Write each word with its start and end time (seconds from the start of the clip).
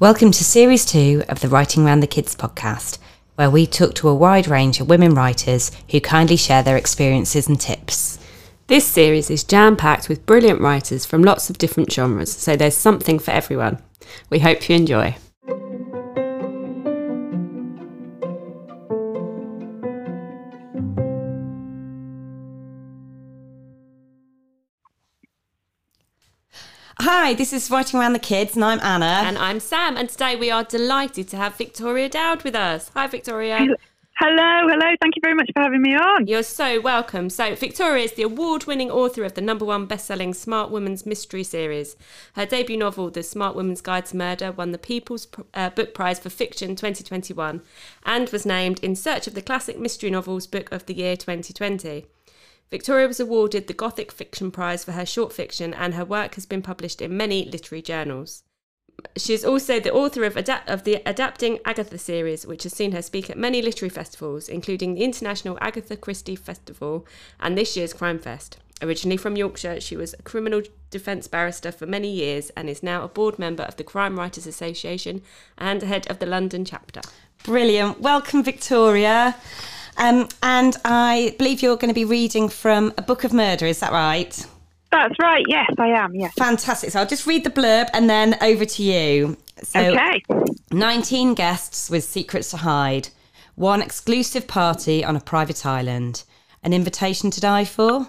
Welcome 0.00 0.30
to 0.30 0.44
Series 0.44 0.86
2 0.86 1.24
of 1.28 1.40
the 1.40 1.48
Writing 1.48 1.84
Round 1.84 2.00
the 2.00 2.06
Kids 2.06 2.36
podcast, 2.36 2.98
where 3.34 3.50
we 3.50 3.66
talk 3.66 3.94
to 3.94 4.08
a 4.08 4.14
wide 4.14 4.46
range 4.46 4.78
of 4.78 4.88
women 4.88 5.12
writers 5.12 5.72
who 5.90 6.00
kindly 6.00 6.36
share 6.36 6.62
their 6.62 6.76
experiences 6.76 7.48
and 7.48 7.60
tips. 7.60 8.16
This 8.68 8.86
series 8.86 9.28
is 9.28 9.42
jam 9.42 9.76
packed 9.76 10.08
with 10.08 10.24
brilliant 10.24 10.60
writers 10.60 11.04
from 11.04 11.24
lots 11.24 11.50
of 11.50 11.58
different 11.58 11.90
genres, 11.90 12.32
so 12.32 12.54
there's 12.54 12.76
something 12.76 13.18
for 13.18 13.32
everyone. 13.32 13.82
We 14.30 14.38
hope 14.38 14.68
you 14.68 14.76
enjoy. 14.76 15.16
Hi, 27.10 27.32
this 27.32 27.54
is 27.54 27.70
Writing 27.70 27.98
Around 27.98 28.12
the 28.12 28.18
Kids, 28.18 28.54
and 28.54 28.62
I'm 28.62 28.80
Anna. 28.80 29.26
And 29.26 29.38
I'm 29.38 29.60
Sam, 29.60 29.96
and 29.96 30.10
today 30.10 30.36
we 30.36 30.50
are 30.50 30.62
delighted 30.62 31.26
to 31.28 31.38
have 31.38 31.56
Victoria 31.56 32.06
Dowd 32.06 32.42
with 32.44 32.54
us. 32.54 32.90
Hi, 32.90 33.06
Victoria. 33.06 33.56
Hello, 34.18 34.68
hello. 34.68 34.94
Thank 35.00 35.16
you 35.16 35.22
very 35.22 35.34
much 35.34 35.50
for 35.54 35.62
having 35.62 35.80
me 35.80 35.94
on. 35.94 36.26
You're 36.26 36.42
so 36.42 36.82
welcome. 36.82 37.30
So, 37.30 37.54
Victoria 37.54 38.04
is 38.04 38.12
the 38.12 38.24
award 38.24 38.66
winning 38.66 38.90
author 38.90 39.24
of 39.24 39.32
the 39.32 39.40
number 39.40 39.64
one 39.64 39.86
best 39.86 40.04
selling 40.04 40.34
Smart 40.34 40.70
Woman's 40.70 41.06
Mystery 41.06 41.44
series. 41.44 41.96
Her 42.34 42.44
debut 42.44 42.76
novel, 42.76 43.10
The 43.10 43.22
Smart 43.22 43.56
Woman's 43.56 43.80
Guide 43.80 44.04
to 44.04 44.16
Murder, 44.18 44.52
won 44.52 44.72
the 44.72 44.78
People's 44.78 45.26
uh, 45.54 45.70
Book 45.70 45.94
Prize 45.94 46.18
for 46.18 46.28
Fiction 46.28 46.76
2021 46.76 47.62
and 48.04 48.28
was 48.28 48.44
named 48.44 48.80
In 48.80 48.94
Search 48.94 49.26
of 49.26 49.32
the 49.32 49.40
Classic 49.40 49.78
Mystery 49.78 50.10
Novels 50.10 50.46
Book 50.46 50.70
of 50.70 50.84
the 50.84 50.94
Year 50.94 51.16
2020. 51.16 52.04
Victoria 52.70 53.06
was 53.06 53.20
awarded 53.20 53.66
the 53.66 53.72
Gothic 53.72 54.12
Fiction 54.12 54.50
Prize 54.50 54.84
for 54.84 54.92
her 54.92 55.06
short 55.06 55.32
fiction, 55.32 55.72
and 55.72 55.94
her 55.94 56.04
work 56.04 56.34
has 56.34 56.44
been 56.44 56.62
published 56.62 57.00
in 57.00 57.16
many 57.16 57.44
literary 57.46 57.82
journals. 57.82 58.42
She 59.16 59.32
is 59.32 59.44
also 59.44 59.78
the 59.78 59.92
author 59.92 60.24
of, 60.24 60.36
Adapt- 60.36 60.68
of 60.68 60.84
the 60.84 61.00
Adapting 61.06 61.60
Agatha 61.64 61.98
series, 61.98 62.46
which 62.46 62.64
has 62.64 62.72
seen 62.72 62.92
her 62.92 63.00
speak 63.00 63.30
at 63.30 63.38
many 63.38 63.62
literary 63.62 63.90
festivals, 63.90 64.48
including 64.48 64.94
the 64.94 65.04
International 65.04 65.56
Agatha 65.60 65.96
Christie 65.96 66.36
Festival 66.36 67.06
and 67.40 67.56
this 67.56 67.76
year's 67.76 67.94
Crimefest. 67.94 68.56
Originally 68.82 69.16
from 69.16 69.36
Yorkshire, 69.36 69.80
she 69.80 69.96
was 69.96 70.14
a 70.14 70.22
criminal 70.22 70.62
defence 70.90 71.26
barrister 71.26 71.72
for 71.72 71.86
many 71.86 72.10
years 72.10 72.50
and 72.50 72.68
is 72.68 72.82
now 72.82 73.02
a 73.02 73.08
board 73.08 73.38
member 73.38 73.64
of 73.64 73.76
the 73.76 73.84
Crime 73.84 74.18
Writers 74.18 74.46
Association 74.46 75.22
and 75.56 75.82
head 75.82 76.08
of 76.08 76.18
the 76.18 76.26
London 76.26 76.64
chapter. 76.64 77.00
Brilliant. 77.44 78.00
Welcome, 78.00 78.42
Victoria. 78.42 79.36
Um, 79.98 80.28
and 80.42 80.76
I 80.84 81.34
believe 81.38 81.60
you're 81.60 81.76
going 81.76 81.88
to 81.90 81.94
be 81.94 82.04
reading 82.04 82.48
from 82.48 82.94
A 82.96 83.02
Book 83.02 83.24
of 83.24 83.32
Murder, 83.32 83.66
is 83.66 83.80
that 83.80 83.92
right? 83.92 84.46
That's 84.90 85.18
right. 85.18 85.44
Yes, 85.48 85.70
I 85.78 85.88
am. 85.88 86.14
Yes. 86.14 86.32
Fantastic. 86.34 86.92
So 86.92 87.00
I'll 87.00 87.06
just 87.06 87.26
read 87.26 87.44
the 87.44 87.50
blurb 87.50 87.88
and 87.92 88.08
then 88.08 88.36
over 88.40 88.64
to 88.64 88.82
you. 88.82 89.36
So, 89.62 89.80
okay. 89.80 90.22
19 90.70 91.34
guests 91.34 91.90
with 91.90 92.04
secrets 92.04 92.50
to 92.52 92.58
hide, 92.58 93.08
one 93.56 93.82
exclusive 93.82 94.46
party 94.46 95.04
on 95.04 95.16
a 95.16 95.20
private 95.20 95.66
island, 95.66 96.22
an 96.62 96.72
invitation 96.72 97.30
to 97.32 97.40
die 97.40 97.64
for. 97.64 98.06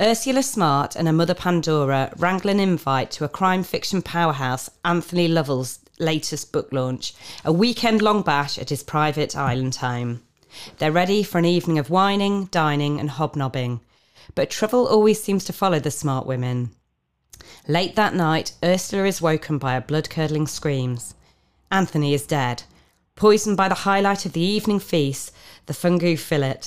Ursula 0.00 0.42
Smart 0.42 0.96
and 0.96 1.06
her 1.06 1.12
mother 1.12 1.34
Pandora 1.34 2.12
wrangle 2.18 2.50
an 2.50 2.60
invite 2.60 3.10
to 3.12 3.24
a 3.24 3.28
crime 3.28 3.62
fiction 3.62 4.02
powerhouse, 4.02 4.70
Anthony 4.84 5.28
Lovell's 5.28 5.78
latest 5.98 6.52
book 6.52 6.68
launch, 6.72 7.14
a 7.44 7.52
weekend 7.52 8.02
long 8.02 8.22
bash 8.22 8.58
at 8.58 8.70
his 8.70 8.82
private 8.82 9.36
island 9.36 9.76
home. 9.76 10.22
They're 10.78 10.92
ready 10.92 11.22
for 11.22 11.38
an 11.38 11.44
evening 11.44 11.78
of 11.78 11.90
wining, 11.90 12.46
dining, 12.46 13.00
and 13.00 13.10
hobnobbing. 13.10 13.80
But 14.34 14.50
trouble 14.50 14.86
always 14.86 15.22
seems 15.22 15.44
to 15.44 15.52
follow 15.52 15.78
the 15.78 15.90
smart 15.90 16.26
women. 16.26 16.70
Late 17.66 17.96
that 17.96 18.14
night, 18.14 18.52
Ursula 18.62 19.04
is 19.04 19.22
woken 19.22 19.58
by 19.58 19.74
her 19.74 19.80
blood 19.80 20.10
curdling 20.10 20.46
screams. 20.46 21.14
Anthony 21.70 22.14
is 22.14 22.26
dead, 22.26 22.64
poisoned 23.16 23.56
by 23.56 23.68
the 23.68 23.74
highlight 23.86 24.26
of 24.26 24.32
the 24.32 24.40
evening 24.40 24.78
feast, 24.78 25.32
the 25.66 25.72
fugu 25.72 26.18
fillet. 26.18 26.60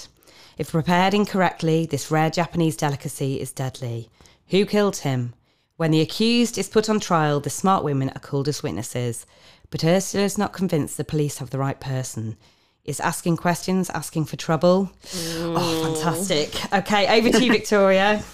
If 0.57 0.71
prepared 0.71 1.13
incorrectly, 1.13 1.85
this 1.85 2.09
rare 2.09 2.29
Japanese 2.29 2.77
delicacy 2.77 3.39
is 3.39 3.51
deadly. 3.51 4.09
Who 4.47 4.65
killed 4.65 4.97
him? 4.97 5.33
When 5.77 5.91
the 5.91 6.01
accused 6.01 6.57
is 6.57 6.69
put 6.69 6.89
on 6.89 6.99
trial, 6.99 7.39
the 7.39 7.49
smart 7.49 7.83
women 7.83 8.09
are 8.09 8.19
called 8.19 8.47
as 8.47 8.63
witnesses. 8.63 9.25
But 9.69 9.83
Ursula 9.83 10.23
is 10.23 10.37
not 10.37 10.53
convinced 10.53 10.97
the 10.97 11.03
police 11.03 11.39
have 11.39 11.49
the 11.49 11.59
right 11.59 11.79
person 11.79 12.37
is 12.85 12.99
asking 12.99 13.37
questions, 13.37 13.89
asking 13.89 14.25
for 14.25 14.35
trouble. 14.35 14.91
Mm. 15.03 15.55
Oh, 15.57 15.93
fantastic. 15.93 16.73
Okay, 16.73 17.19
over 17.19 17.29
to 17.37 17.43
you, 17.43 17.51
Victoria. 17.51 18.23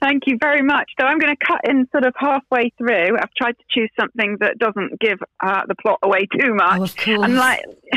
Thank 0.00 0.22
you 0.26 0.38
very 0.40 0.62
much. 0.62 0.90
So 0.98 1.06
I'm 1.06 1.18
going 1.18 1.34
to 1.34 1.46
cut 1.46 1.60
in 1.64 1.86
sort 1.92 2.06
of 2.06 2.14
halfway 2.16 2.72
through. 2.78 3.18
I've 3.18 3.32
tried 3.36 3.52
to 3.52 3.64
choose 3.70 3.90
something 3.98 4.38
that 4.40 4.58
doesn't 4.58 4.98
give 4.98 5.18
uh, 5.44 5.62
the 5.68 5.74
plot 5.74 5.98
away 6.02 6.26
too 6.38 6.54
much. 6.54 6.80
Oh, 6.80 6.84
of 6.84 6.96
course. 6.96 7.20
And 7.22 7.34
like, 7.34 7.60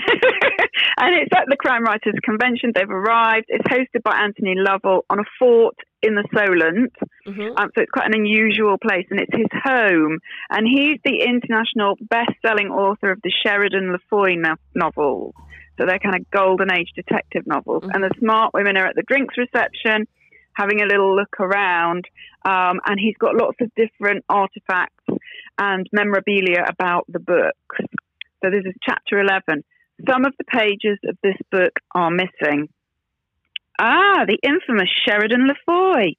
and 0.97 1.15
it's 1.15 1.31
at 1.33 1.45
the 1.47 1.55
Crime 1.57 1.83
Writers 1.83 2.15
Convention. 2.23 2.71
They've 2.75 2.89
arrived. 2.89 3.45
It's 3.47 3.65
hosted 3.67 4.03
by 4.03 4.17
Anthony 4.17 4.55
Lovell 4.57 5.05
on 5.09 5.19
a 5.19 5.23
fort 5.39 5.75
in 6.01 6.15
the 6.15 6.27
Solent. 6.33 6.93
Mm-hmm. 7.25 7.57
Um, 7.57 7.69
so 7.73 7.81
it's 7.81 7.91
quite 7.91 8.07
an 8.07 8.15
unusual 8.15 8.77
place, 8.77 9.07
and 9.09 9.19
it's 9.21 9.33
his 9.33 9.47
home. 9.63 10.19
And 10.49 10.67
he's 10.67 10.99
the 11.05 11.23
international 11.23 11.95
best-selling 12.01 12.67
author 12.67 13.11
of 13.11 13.19
the 13.23 13.31
Sheridan 13.45 13.91
Le 13.93 13.99
Foy 14.09 14.35
no- 14.35 14.55
novels. 14.75 15.33
So 15.77 15.85
they're 15.85 15.99
kind 15.99 16.15
of 16.15 16.29
golden 16.31 16.71
age 16.71 16.89
detective 16.95 17.47
novels. 17.47 17.83
Mm-hmm. 17.83 17.91
And 17.93 18.03
the 18.03 18.11
smart 18.19 18.53
women 18.53 18.77
are 18.77 18.87
at 18.87 18.95
the 18.95 19.03
drinks 19.03 19.35
reception 19.37 20.07
having 20.53 20.81
a 20.81 20.85
little 20.85 21.15
look 21.15 21.39
around. 21.39 22.05
Um, 22.45 22.79
and 22.85 22.99
he's 22.99 23.17
got 23.17 23.35
lots 23.35 23.57
of 23.61 23.71
different 23.75 24.23
artifacts 24.29 25.03
and 25.57 25.87
memorabilia 25.91 26.63
about 26.67 27.05
the 27.07 27.19
books. 27.19 27.77
So 28.43 28.49
this 28.49 28.65
is 28.65 28.73
chapter 28.87 29.19
11. 29.19 29.63
Some 30.09 30.25
of 30.25 30.33
the 30.37 30.43
pages 30.45 30.99
of 31.07 31.17
this 31.23 31.37
book 31.51 31.73
are 31.95 32.11
missing. 32.11 32.69
Ah, 33.79 34.25
the 34.27 34.37
infamous 34.43 34.89
Sheridan 35.07 35.47
Le 35.47 35.55
Foy. 35.65 36.15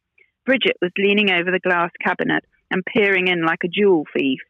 Bridget 0.47 0.77
was 0.83 0.91
leaning 0.99 1.31
over 1.31 1.51
the 1.51 1.61
glass 1.61 1.91
cabinet 2.03 2.45
and 2.71 2.85
peering 2.85 3.29
in 3.29 3.45
like 3.45 3.65
a 3.65 3.69
jewel 3.69 4.05
thief. 4.17 4.41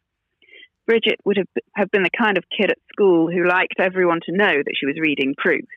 Bridget 0.85 1.19
would 1.25 1.37
have, 1.37 1.47
have 1.73 1.91
been 1.91 2.03
the 2.03 2.09
kind 2.17 2.37
of 2.37 2.43
kid 2.55 2.71
at 2.71 2.77
school 2.91 3.29
who 3.29 3.47
liked 3.47 3.79
everyone 3.79 4.19
to 4.25 4.35
know 4.35 4.53
that 4.53 4.75
she 4.77 4.85
was 4.85 4.99
reading 4.99 5.35
Proust. 5.37 5.67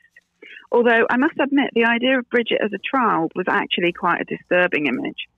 Although 0.71 1.07
I 1.09 1.17
must 1.17 1.39
admit, 1.41 1.71
the 1.75 1.87
idea 1.87 2.19
of 2.19 2.29
Bridget 2.29 2.61
as 2.63 2.73
a 2.73 2.97
child 2.97 3.33
was 3.35 3.47
actually 3.49 3.93
quite 3.93 4.21
a 4.21 4.37
disturbing 4.37 4.87
image. 4.87 5.29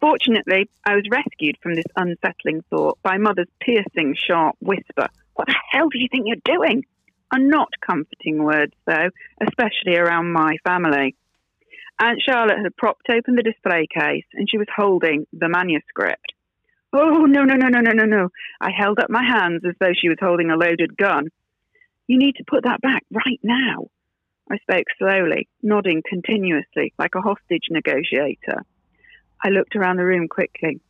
Fortunately, 0.00 0.68
I 0.84 0.94
was 0.94 1.08
rescued 1.10 1.56
from 1.62 1.74
this 1.74 1.84
unsettling 1.96 2.62
thought 2.70 2.98
by 3.02 3.18
Mother's 3.18 3.48
piercing, 3.60 4.14
sharp 4.14 4.56
whisper 4.60 5.08
What 5.34 5.48
the 5.48 5.56
hell 5.70 5.88
do 5.88 5.98
you 5.98 6.08
think 6.10 6.26
you're 6.26 6.56
doing? 6.56 6.84
Are 7.32 7.38
not 7.38 7.70
comforting 7.80 8.42
words, 8.42 8.74
though, 8.86 9.08
especially 9.40 9.96
around 9.96 10.32
my 10.32 10.56
family. 10.64 11.16
Aunt 11.98 12.20
Charlotte 12.20 12.58
had 12.62 12.76
propped 12.76 13.08
open 13.10 13.34
the 13.34 13.42
display 13.42 13.86
case 13.86 14.26
and 14.34 14.48
she 14.50 14.58
was 14.58 14.66
holding 14.74 15.26
the 15.32 15.48
manuscript. 15.48 16.33
Oh, 16.96 17.24
no, 17.26 17.42
no, 17.42 17.56
no, 17.56 17.66
no, 17.66 17.80
no, 17.80 17.90
no, 17.90 18.04
no. 18.04 18.28
I 18.60 18.70
held 18.70 19.00
up 19.00 19.10
my 19.10 19.24
hands 19.24 19.62
as 19.66 19.74
though 19.80 19.92
she 20.00 20.08
was 20.08 20.18
holding 20.20 20.50
a 20.50 20.56
loaded 20.56 20.96
gun. 20.96 21.26
You 22.06 22.18
need 22.18 22.36
to 22.36 22.44
put 22.46 22.62
that 22.62 22.80
back 22.80 23.02
right 23.10 23.40
now. 23.42 23.86
I 24.48 24.58
spoke 24.58 24.86
slowly, 24.98 25.48
nodding 25.60 26.02
continuously 26.08 26.92
like 26.96 27.16
a 27.16 27.20
hostage 27.20 27.64
negotiator. 27.68 28.64
I 29.42 29.48
looked 29.48 29.74
around 29.74 29.96
the 29.96 30.04
room 30.04 30.28
quickly. 30.28 30.80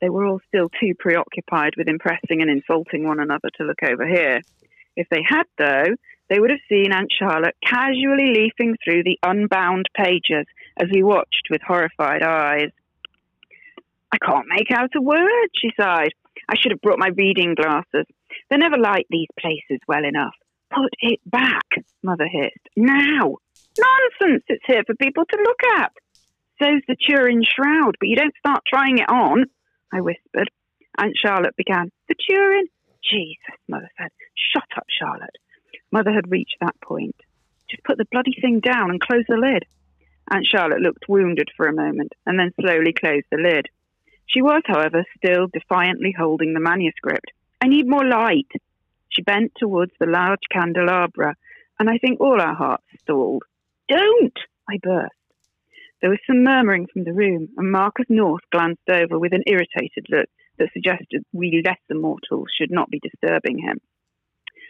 They 0.00 0.08
were 0.08 0.24
all 0.24 0.40
still 0.48 0.70
too 0.80 0.94
preoccupied 0.98 1.74
with 1.76 1.88
impressing 1.88 2.40
and 2.40 2.50
insulting 2.50 3.06
one 3.06 3.20
another 3.20 3.50
to 3.58 3.64
look 3.64 3.82
over 3.82 4.06
here. 4.06 4.40
If 4.96 5.08
they 5.10 5.22
had, 5.28 5.44
though, 5.58 5.94
they 6.30 6.40
would 6.40 6.50
have 6.50 6.60
seen 6.70 6.92
Aunt 6.92 7.12
Charlotte 7.16 7.56
casually 7.62 8.32
leafing 8.34 8.76
through 8.82 9.02
the 9.04 9.18
unbound 9.22 9.86
pages 9.94 10.46
as 10.78 10.88
we 10.90 11.02
watched 11.02 11.48
with 11.50 11.60
horrified 11.60 12.22
eyes. 12.22 12.70
I 14.12 14.18
can't 14.18 14.46
make 14.48 14.70
out 14.70 14.90
a 14.94 15.00
word, 15.00 15.48
she 15.54 15.70
sighed. 15.78 16.12
I 16.48 16.54
should 16.56 16.72
have 16.72 16.82
brought 16.82 16.98
my 16.98 17.08
reading 17.16 17.54
glasses. 17.54 18.06
They 18.50 18.56
never 18.56 18.76
light 18.76 19.06
these 19.08 19.28
places 19.40 19.80
well 19.88 20.04
enough. 20.04 20.34
Put 20.70 20.92
it 21.00 21.20
back, 21.26 21.66
Mother 22.02 22.26
hissed. 22.30 22.68
Now! 22.76 23.36
Nonsense! 23.78 24.44
It's 24.48 24.64
here 24.66 24.84
for 24.86 24.94
people 24.96 25.24
to 25.24 25.38
look 25.42 25.80
at. 25.80 25.92
So's 26.62 26.82
the 26.86 26.96
Turin 26.96 27.42
shroud, 27.42 27.96
but 27.98 28.08
you 28.08 28.16
don't 28.16 28.36
start 28.38 28.62
trying 28.66 28.98
it 28.98 29.08
on, 29.08 29.46
I 29.92 30.00
whispered. 30.00 30.50
Aunt 30.98 31.16
Charlotte 31.16 31.56
began. 31.56 31.90
The 32.08 32.14
Turin? 32.14 32.66
Jesus, 33.02 33.58
Mother 33.68 33.90
said. 33.98 34.10
Shut 34.52 34.68
up, 34.76 34.86
Charlotte. 34.88 35.36
Mother 35.90 36.12
had 36.12 36.30
reached 36.30 36.56
that 36.60 36.80
point. 36.82 37.16
Just 37.70 37.84
put 37.84 37.98
the 37.98 38.06
bloody 38.10 38.36
thing 38.40 38.60
down 38.60 38.90
and 38.90 39.00
close 39.00 39.24
the 39.28 39.36
lid. 39.36 39.64
Aunt 40.30 40.46
Charlotte 40.46 40.80
looked 40.80 41.08
wounded 41.08 41.48
for 41.56 41.66
a 41.66 41.74
moment 41.74 42.12
and 42.26 42.38
then 42.38 42.52
slowly 42.60 42.92
closed 42.92 43.26
the 43.30 43.38
lid. 43.38 43.68
She 44.32 44.40
was, 44.40 44.62
however, 44.66 45.04
still 45.16 45.48
defiantly 45.52 46.14
holding 46.16 46.54
the 46.54 46.60
manuscript. 46.60 47.32
I 47.60 47.68
need 47.68 47.86
more 47.86 48.04
light. 48.04 48.50
She 49.10 49.20
bent 49.20 49.52
towards 49.58 49.92
the 50.00 50.06
large 50.06 50.40
candelabra, 50.50 51.34
and 51.78 51.90
I 51.90 51.98
think 51.98 52.18
all 52.18 52.40
our 52.40 52.54
hearts 52.54 52.86
stalled. 53.02 53.42
Don't! 53.88 54.38
I 54.70 54.78
burst. 54.82 55.12
There 56.00 56.10
was 56.10 56.18
some 56.26 56.42
murmuring 56.42 56.86
from 56.90 57.04
the 57.04 57.12
room, 57.12 57.48
and 57.58 57.70
Marcus 57.70 58.06
North 58.08 58.42
glanced 58.50 58.88
over 58.88 59.18
with 59.18 59.34
an 59.34 59.44
irritated 59.46 60.06
look. 60.08 60.28
that 60.58 60.72
suggested 60.72 61.24
we 61.32 61.62
lesser 61.64 61.98
mortals 61.98 62.48
should 62.56 62.70
not 62.70 62.90
be 62.90 63.00
disturbing 63.00 63.58
him. 63.58 63.80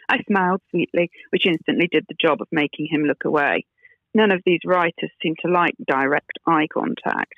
I 0.09 0.21
smiled 0.27 0.61
sweetly, 0.69 1.09
which 1.29 1.45
instantly 1.45 1.87
did 1.89 2.05
the 2.07 2.15
job 2.19 2.41
of 2.41 2.47
making 2.51 2.87
him 2.87 3.03
look 3.03 3.23
away. 3.25 3.65
None 4.13 4.31
of 4.31 4.41
these 4.45 4.59
writers 4.65 5.11
seem 5.21 5.35
to 5.41 5.51
like 5.51 5.75
direct 5.85 6.37
eye 6.45 6.67
contact. 6.71 7.33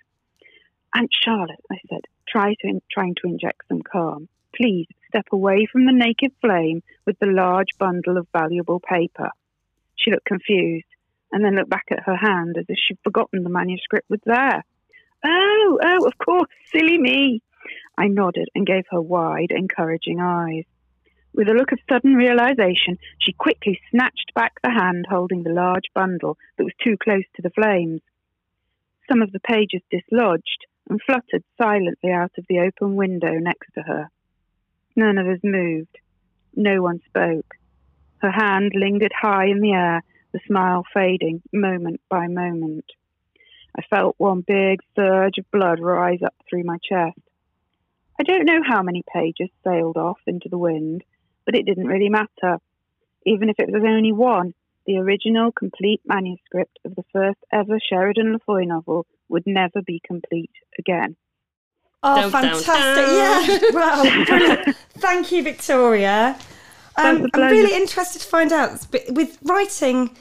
Aunt 0.96 1.10
Charlotte, 1.12 1.64
I 1.72 1.78
said, 1.90 2.02
try 2.28 2.56
to, 2.62 2.82
trying 2.92 3.16
to 3.16 3.28
inject 3.28 3.62
some 3.68 3.82
calm. 3.82 4.28
Please 4.56 4.88
step 5.10 5.26
away 5.32 5.68
from 5.72 5.86
the 5.86 5.92
naked 5.92 6.32
flame 6.42 6.82
with 7.06 7.18
the 7.20 7.28
large 7.28 7.70
bundle 7.78 8.18
of 8.18 8.28
valuable 8.32 8.80
paper. 8.80 9.30
She 9.96 10.12
looked 10.12 10.26
confused 10.26 10.88
and 11.32 11.44
then 11.44 11.56
looked 11.56 11.70
back 11.70 11.86
at 11.92 12.04
her 12.04 12.16
hand 12.16 12.56
as 12.58 12.66
if 12.70 12.78
she'd 12.78 13.00
forgotten 13.04 13.44
the 13.44 13.50
manuscript 13.50 14.10
was 14.10 14.22
there. 14.26 14.64
Oh, 15.26 15.80
oh, 15.84 16.06
of 16.06 16.18
course, 16.18 16.50
silly 16.74 16.98
me. 16.98 17.42
I 17.98 18.08
nodded 18.08 18.50
and 18.54 18.66
gave 18.66 18.86
her 18.92 19.02
wide, 19.02 19.52
encouraging 19.52 20.20
eyes. 20.20 20.66
With 21.34 21.50
a 21.50 21.54
look 21.54 21.72
of 21.72 21.80
sudden 21.90 22.16
realization, 22.16 22.98
she 23.20 23.34
quickly 23.34 23.80
snatched 23.92 24.34
back 24.36 24.54
the 24.64 24.70
hand 24.72 25.06
holding 25.10 25.44
the 25.44 25.54
large 25.54 25.90
bundle 25.94 26.38
that 26.58 26.64
was 26.64 26.74
too 26.82 26.96
close 26.98 27.26
to 27.36 27.42
the 27.42 27.50
flames. 27.50 28.02
Some 29.10 29.22
of 29.22 29.32
the 29.32 29.40
pages 29.42 29.82
dislodged 29.92 30.66
and 30.90 31.02
fluttered 31.06 31.44
silently 31.62 32.12
out 32.12 32.32
of 32.38 32.46
the 32.48 32.60
open 32.60 32.96
window 32.96 33.34
next 33.34 33.74
to 33.76 33.82
her. 33.82 34.10
None 34.96 35.18
of 35.18 35.28
us 35.28 35.40
moved. 35.44 35.98
No 36.56 36.82
one 36.82 37.02
spoke. 37.08 37.56
Her 38.20 38.32
hand 38.32 38.72
lingered 38.76 39.14
high 39.14 39.46
in 39.46 39.60
the 39.60 39.74
air, 39.74 40.04
the 40.32 40.40
smile 40.48 40.84
fading 40.94 41.42
moment 41.52 42.02
by 42.10 42.28
moment. 42.28 42.86
I 43.78 43.82
felt 43.90 44.16
one 44.18 44.42
big 44.42 44.80
surge 44.96 45.38
of 45.38 45.52
blood 45.52 45.80
rise 45.80 46.22
up 46.24 46.36
through 46.50 46.64
my 46.64 46.78
chest. 46.78 47.20
I 48.18 48.24
don't 48.24 48.46
know 48.46 48.62
how 48.66 48.82
many 48.82 49.04
pages 49.14 49.50
sailed 49.64 49.98
off 49.98 50.20
into 50.26 50.48
the 50.50 50.58
wind, 50.58 51.04
but 51.46 51.56
it 51.56 51.66
didn't 51.66 51.88
really 51.88 52.10
matter. 52.10 52.60
Even 53.26 53.50
if 53.50 53.60
it 53.60 53.70
was 53.70 53.84
only 53.86 54.14
one, 54.14 54.54
the 54.86 54.98
original 54.98 55.52
complete 55.52 56.02
manuscript 56.06 56.80
of 56.86 56.96
the 56.96 57.04
first 57.12 57.40
ever 57.52 57.80
Sheridan 57.80 58.32
Le 58.32 58.40
Foy 58.40 58.64
novel 58.64 59.06
would 59.30 59.44
never 59.46 59.82
be 59.86 60.02
complete 60.06 60.52
again. 60.80 61.16
Oh, 62.04 62.30
dun, 62.30 62.32
fantastic! 62.32 62.68
Dun, 62.68 62.96
dun. 62.96 63.62
Yeah, 63.62 63.70
wow, 63.74 64.26
brilliant. 64.26 64.78
Thank 64.98 65.32
you, 65.32 65.44
Victoria. 65.44 66.38
Um, 66.98 67.28
I'm 67.34 67.52
really 67.52 67.76
interested 67.76 68.22
to 68.22 68.28
find 68.28 68.54
out 68.54 68.88
with 69.10 69.38
writing 69.44 70.16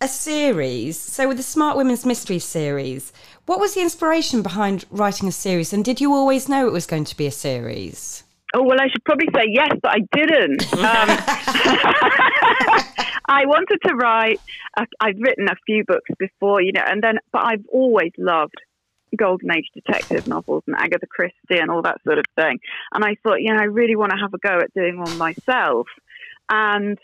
a 0.00 0.08
series. 0.08 0.98
So, 0.98 1.28
with 1.28 1.36
the 1.36 1.42
Smart 1.42 1.76
Women's 1.76 2.04
Mystery 2.04 2.38
series, 2.38 3.12
what 3.46 3.60
was 3.60 3.74
the 3.74 3.80
inspiration 3.80 4.42
behind 4.42 4.84
writing 4.90 5.28
a 5.28 5.32
series, 5.32 5.72
and 5.72 5.84
did 5.84 6.00
you 6.00 6.12
always 6.12 6.48
know 6.48 6.66
it 6.66 6.72
was 6.72 6.86
going 6.86 7.04
to 7.04 7.16
be 7.16 7.26
a 7.26 7.30
series? 7.30 8.24
Oh, 8.54 8.62
well, 8.62 8.80
I 8.80 8.88
should 8.88 9.04
probably 9.04 9.28
say 9.34 9.44
yes, 9.48 9.70
but 9.82 9.92
I 9.92 10.00
didn't. 10.12 10.66
Um, 10.76 11.08
I 13.28 13.46
wanted 13.46 13.78
to 13.86 13.94
write, 13.94 14.40
I've 14.76 15.18
written 15.18 15.48
a 15.48 15.56
few 15.66 15.84
books 15.84 16.10
before, 16.18 16.62
you 16.62 16.72
know, 16.72 16.84
and 16.86 17.02
then, 17.02 17.18
but 17.32 17.44
I've 17.44 17.64
always 17.72 18.12
loved 18.18 18.54
golden 19.16 19.50
age 19.52 19.68
detective 19.74 20.26
novels 20.26 20.62
and 20.66 20.76
Agatha 20.76 21.06
Christie 21.06 21.60
and 21.60 21.70
all 21.70 21.82
that 21.82 22.02
sort 22.04 22.18
of 22.18 22.24
thing. 22.36 22.58
And 22.92 23.04
I 23.04 23.16
thought, 23.22 23.40
you 23.40 23.52
know, 23.52 23.60
I 23.60 23.64
really 23.64 23.96
want 23.96 24.12
to 24.12 24.18
have 24.18 24.34
a 24.34 24.38
go 24.38 24.58
at 24.58 24.74
doing 24.74 24.98
one 24.98 25.16
myself. 25.16 25.86
And 26.50 26.98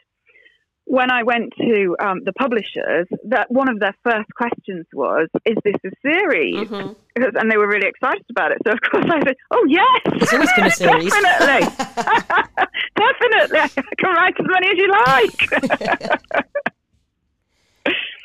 when 0.84 1.10
I 1.10 1.22
went 1.22 1.52
to 1.58 1.96
um, 2.00 2.22
the 2.24 2.32
publishers, 2.32 3.06
that 3.24 3.50
one 3.50 3.68
of 3.68 3.80
their 3.80 3.94
first 4.04 4.28
questions 4.34 4.86
was, 4.92 5.28
"Is 5.44 5.56
this 5.64 5.76
a 5.84 5.90
series?" 6.02 6.68
Mm-hmm. 6.68 6.92
And 7.14 7.50
they 7.50 7.58
were 7.58 7.68
really 7.68 7.88
excited 7.88 8.24
about 8.30 8.52
it. 8.52 8.58
So 8.66 8.72
of 8.72 8.80
course 8.90 9.04
I 9.06 9.22
said, 9.22 9.36
"Oh 9.50 9.66
yes, 9.68 10.00
it's 10.06 10.32
always 10.32 10.50
been 10.56 10.64
a 10.66 10.70
series, 10.84 11.12
definitely, 11.12 11.68
definitely. 12.96 13.58
I 13.58 13.68
can 13.98 14.10
write 14.14 14.34
as 14.40 14.46
many 14.48 14.68
as 14.70 14.78
you 14.78 14.88
like." 15.06 15.52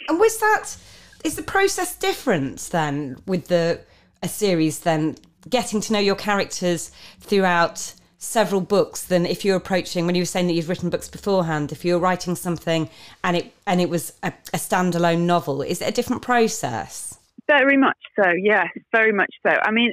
and 0.07 0.19
was 0.19 0.38
that 0.39 0.77
is 1.25 1.36
the 1.36 1.44
process 1.44 1.98
different 1.98 2.60
then 2.71 3.18
with 3.25 3.48
the 3.48 3.81
a 4.24 4.27
series 4.30 4.80
then 4.80 5.18
getting 5.50 5.81
to 5.81 5.94
know 5.94 6.00
your 6.00 6.15
characters 6.15 6.92
throughout? 7.19 7.94
Several 8.18 8.62
books 8.62 9.04
than 9.04 9.25
if 9.25 9.46
you're 9.46 9.56
approaching 9.56 10.06
when 10.06 10.16
you 10.16 10.22
were 10.22 10.25
saying 10.25 10.48
that 10.48 10.54
you've 10.54 10.69
written 10.69 10.90
books 10.90 11.08
beforehand 11.08 11.72
if 11.72 11.86
you're 11.86 12.00
writing 12.00 12.36
something 12.36 12.90
and 13.24 13.38
it 13.38 13.54
and 13.68 13.80
it 13.80 13.90
was 13.90 14.14
a, 14.24 14.34
a 14.54 14.58
standalone 14.58 15.22
novel 15.22 15.62
is 15.62 15.81
it 15.81 15.88
a 15.88 15.92
different 15.92 16.22
process? 16.22 17.19
Very 17.48 17.78
much 17.78 17.98
so 18.16 18.31
yes 18.42 18.68
very 18.92 19.12
much 19.14 19.34
so. 19.46 19.54
I 19.62 19.72
mean 19.72 19.92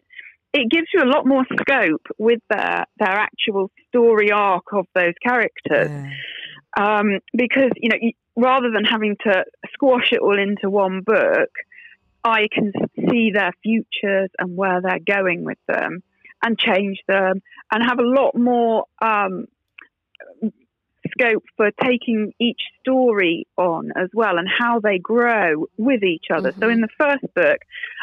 it 0.54 0.70
gives 0.70 0.86
you 0.94 1.02
a 1.02 1.10
lot 1.10 1.26
more 1.26 1.44
scope 1.60 2.06
with 2.16 2.40
their 2.48 2.86
their 2.98 3.08
actual 3.08 3.70
story 3.88 4.30
arc 4.30 4.72
of 4.72 4.86
those 4.94 5.14
characters. 5.22 5.90
Yeah. 5.90 6.10
um, 6.78 7.20
because 7.36 7.72
you 7.76 7.90
know 7.90 7.98
rather 8.36 8.70
than 8.70 8.84
having 8.84 9.16
to 9.24 9.44
squash 9.72 10.12
it 10.12 10.20
all 10.20 10.38
into 10.38 10.70
one 10.70 11.02
book 11.02 11.50
i 12.24 12.48
can 12.52 12.72
see 13.10 13.30
their 13.32 13.52
futures 13.62 14.30
and 14.38 14.56
where 14.56 14.80
they're 14.80 14.98
going 15.06 15.44
with 15.44 15.58
them 15.68 16.02
and 16.44 16.58
change 16.58 16.98
them 17.08 17.42
and 17.72 17.82
have 17.82 17.98
a 17.98 18.02
lot 18.02 18.36
more 18.36 18.84
um, 19.02 19.46
scope 21.10 21.44
for 21.56 21.70
taking 21.82 22.32
each 22.40 22.60
story 22.80 23.46
on 23.56 23.90
as 23.96 24.08
well 24.14 24.38
and 24.38 24.48
how 24.48 24.80
they 24.80 24.98
grow 24.98 25.66
with 25.76 26.02
each 26.02 26.26
other. 26.32 26.50
Mm-hmm. 26.50 26.60
So 26.60 26.68
in 26.68 26.80
the 26.80 26.88
first 26.98 27.24
book, 27.34 27.58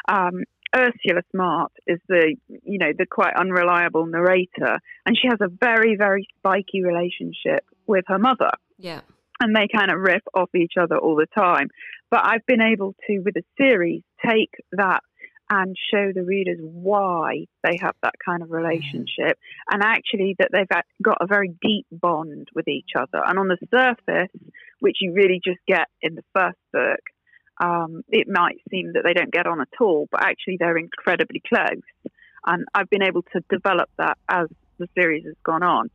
um, 0.07 0.43
Ursula 0.75 1.21
Smart 1.31 1.71
is 1.85 1.99
the 2.07 2.35
you 2.47 2.79
know 2.79 2.91
the 2.97 3.05
quite 3.05 3.33
unreliable 3.35 4.05
narrator, 4.05 4.79
and 5.05 5.17
she 5.21 5.27
has 5.27 5.39
a 5.41 5.49
very 5.49 5.97
very 5.97 6.25
spiky 6.37 6.81
relationship 6.81 7.65
with 7.87 8.05
her 8.07 8.17
mother. 8.17 8.51
Yeah, 8.77 9.01
and 9.41 9.53
they 9.53 9.67
kind 9.67 9.91
of 9.91 9.99
rip 9.99 10.23
off 10.33 10.49
each 10.55 10.73
other 10.79 10.97
all 10.97 11.15
the 11.15 11.27
time. 11.37 11.67
But 12.09 12.21
I've 12.25 12.45
been 12.45 12.61
able 12.61 12.95
to, 13.07 13.19
with 13.19 13.35
a 13.35 13.43
series, 13.57 14.01
take 14.25 14.51
that 14.71 15.01
and 15.51 15.75
show 15.93 16.13
the 16.15 16.23
readers 16.23 16.59
why 16.61 17.45
they 17.61 17.77
have 17.81 17.93
that 18.01 18.13
kind 18.25 18.41
of 18.41 18.47
mm. 18.47 18.53
relationship 18.53 19.37
and 19.69 19.83
actually 19.83 20.35
that 20.39 20.49
they've 20.53 20.67
got 21.03 21.17
a 21.19 21.27
very 21.27 21.53
deep 21.61 21.85
bond 21.91 22.47
with 22.55 22.69
each 22.69 22.91
other. 22.97 23.21
And 23.25 23.37
on 23.37 23.49
the 23.49 23.57
surface, 23.69 24.31
which 24.79 24.97
you 25.01 25.13
really 25.13 25.41
just 25.43 25.59
get 25.67 25.87
in 26.01 26.15
the 26.15 26.23
first 26.33 26.57
book, 26.71 27.01
um, 27.61 28.01
it 28.07 28.27
might 28.29 28.59
seem 28.71 28.93
that 28.93 29.03
they 29.03 29.13
don't 29.13 29.31
get 29.31 29.45
on 29.45 29.59
at 29.59 29.67
all, 29.81 30.07
but 30.09 30.23
actually 30.23 30.55
they're 30.57 30.77
incredibly 30.77 31.41
close. 31.47 31.83
And 32.45 32.65
I've 32.73 32.89
been 32.89 33.03
able 33.03 33.23
to 33.33 33.43
develop 33.49 33.89
that 33.97 34.17
as 34.29 34.47
the 34.79 34.87
series 34.95 35.25
has 35.25 35.35
gone 35.43 35.63
on. 35.63 35.91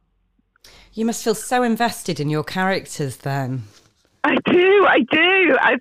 You 0.93 1.07
must 1.07 1.25
feel 1.25 1.35
so 1.35 1.63
invested 1.63 2.21
in 2.21 2.29
your 2.29 2.45
characters 2.45 3.17
then. 3.17 3.65
I 4.23 4.37
do, 4.45 4.87
I 4.87 4.99
do. 5.11 5.57
I've 5.61 5.81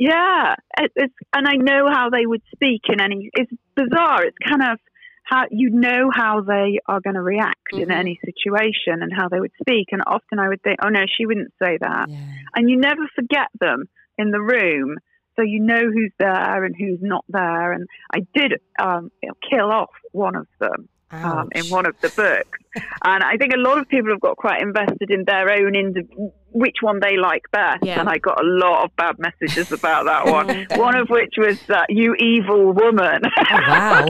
yeah, 0.00 0.54
it's, 0.78 1.14
and 1.34 1.46
I 1.46 1.56
know 1.56 1.84
how 1.92 2.08
they 2.08 2.24
would 2.24 2.40
speak 2.54 2.84
in 2.88 3.02
any. 3.02 3.28
It's 3.34 3.52
bizarre. 3.76 4.24
It's 4.24 4.36
kind 4.48 4.62
of 4.62 4.78
how 5.24 5.44
you 5.50 5.68
know 5.68 6.10
how 6.10 6.40
they 6.40 6.80
are 6.86 7.02
going 7.02 7.16
to 7.16 7.22
react 7.22 7.60
mm-hmm. 7.70 7.82
in 7.82 7.92
any 7.92 8.18
situation 8.24 9.02
and 9.02 9.12
how 9.14 9.28
they 9.28 9.38
would 9.38 9.52
speak. 9.60 9.88
And 9.92 10.00
often 10.06 10.38
I 10.38 10.48
would 10.48 10.62
think, 10.62 10.78
oh 10.82 10.88
no, 10.88 11.02
she 11.06 11.26
wouldn't 11.26 11.52
say 11.62 11.76
that. 11.82 12.06
Yeah. 12.08 12.16
And 12.56 12.70
you 12.70 12.78
never 12.78 13.02
forget 13.14 13.48
them 13.60 13.90
in 14.16 14.30
the 14.30 14.40
room, 14.40 14.96
so 15.36 15.42
you 15.42 15.60
know 15.60 15.82
who's 15.92 16.12
there 16.18 16.64
and 16.64 16.74
who's 16.74 17.00
not 17.02 17.26
there. 17.28 17.72
And 17.72 17.86
I 18.12 18.20
did 18.34 18.54
um, 18.82 19.10
kill 19.50 19.70
off 19.70 19.90
one 20.12 20.34
of 20.34 20.46
them 20.60 20.88
um, 21.10 21.48
in 21.52 21.66
one 21.66 21.86
of 21.86 21.94
the 22.00 22.08
books. 22.08 22.58
and 23.04 23.24
I 23.24 23.36
think 23.36 23.52
a 23.52 23.58
lot 23.58 23.78
of 23.78 23.88
people 23.88 24.10
have 24.10 24.20
got 24.20 24.36
quite 24.36 24.62
invested 24.62 25.10
in 25.10 25.24
their 25.26 25.50
own, 25.50 25.74
ind- 25.74 26.08
which 26.52 26.76
one 26.80 27.00
they 27.00 27.16
like 27.16 27.42
best. 27.50 27.84
Yeah. 27.84 28.00
And 28.00 28.08
I 28.08 28.18
got 28.18 28.40
a 28.40 28.46
lot 28.46 28.84
of 28.84 28.94
bad 28.96 29.16
messages 29.18 29.72
about 29.72 30.04
that 30.06 30.26
one. 30.26 30.66
one 30.78 30.96
of 30.96 31.08
which 31.08 31.34
was, 31.36 31.58
uh, 31.68 31.84
You 31.88 32.14
evil 32.14 32.72
woman. 32.72 33.22
Oh, 33.24 33.44
wow. 33.50 34.06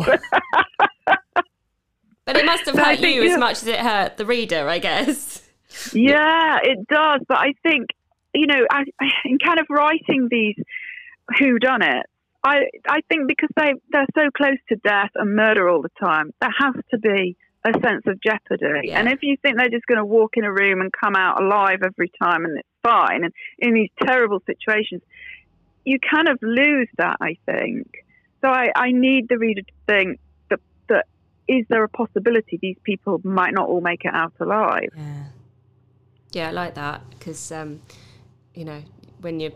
but 2.24 2.36
it 2.36 2.44
must 2.44 2.66
have 2.66 2.78
hurt 2.78 3.00
you 3.00 3.22
as 3.24 3.38
much 3.38 3.62
as 3.62 3.66
it 3.66 3.80
hurt 3.80 4.16
the 4.16 4.26
reader, 4.26 4.68
I 4.68 4.78
guess. 4.78 5.42
Yeah, 5.92 6.58
it 6.62 6.86
does. 6.88 7.20
But 7.28 7.38
I 7.38 7.54
think, 7.62 7.88
you 8.34 8.46
know, 8.46 8.66
I, 8.70 8.84
in 9.24 9.38
kind 9.38 9.58
of 9.58 9.66
writing 9.70 10.28
these 10.30 10.56
who 11.38 11.58
done 11.58 11.82
it 11.82 12.06
I 12.42 12.68
I 12.88 13.00
think 13.08 13.28
because 13.28 13.50
they 13.56 13.74
they're 13.90 14.06
so 14.16 14.30
close 14.36 14.58
to 14.68 14.76
death 14.76 15.10
and 15.14 15.36
murder 15.36 15.68
all 15.68 15.82
the 15.82 15.90
time, 16.00 16.32
there 16.40 16.54
has 16.58 16.74
to 16.90 16.98
be 16.98 17.36
a 17.64 17.72
sense 17.80 18.02
of 18.06 18.20
jeopardy. 18.22 18.88
Yeah. 18.88 18.98
And 18.98 19.08
if 19.08 19.22
you 19.22 19.36
think 19.42 19.58
they're 19.58 19.68
just 19.68 19.86
going 19.86 19.98
to 19.98 20.04
walk 20.04 20.36
in 20.36 20.44
a 20.44 20.52
room 20.52 20.80
and 20.80 20.90
come 20.92 21.14
out 21.14 21.42
alive 21.42 21.80
every 21.84 22.10
time 22.22 22.44
and 22.44 22.58
it's 22.58 22.68
fine, 22.82 23.24
and 23.24 23.32
in 23.58 23.74
these 23.74 23.90
terrible 24.02 24.42
situations, 24.46 25.02
you 25.84 25.98
kind 25.98 26.28
of 26.28 26.38
lose 26.40 26.88
that. 26.96 27.16
I 27.20 27.36
think 27.44 28.04
so. 28.40 28.48
I, 28.48 28.70
I 28.74 28.92
need 28.92 29.28
the 29.28 29.38
reader 29.38 29.62
to 29.62 29.72
think 29.86 30.20
that 30.48 30.60
that 30.88 31.06
is 31.46 31.66
there 31.68 31.84
a 31.84 31.88
possibility 31.88 32.58
these 32.60 32.78
people 32.84 33.20
might 33.24 33.52
not 33.52 33.68
all 33.68 33.82
make 33.82 34.04
it 34.04 34.14
out 34.14 34.32
alive. 34.40 34.88
Yeah, 34.96 35.24
yeah 36.32 36.48
I 36.48 36.52
like 36.52 36.74
that 36.76 37.02
because 37.10 37.52
um, 37.52 37.82
you 38.54 38.64
know 38.64 38.82
when 39.20 39.40
you're 39.40 39.52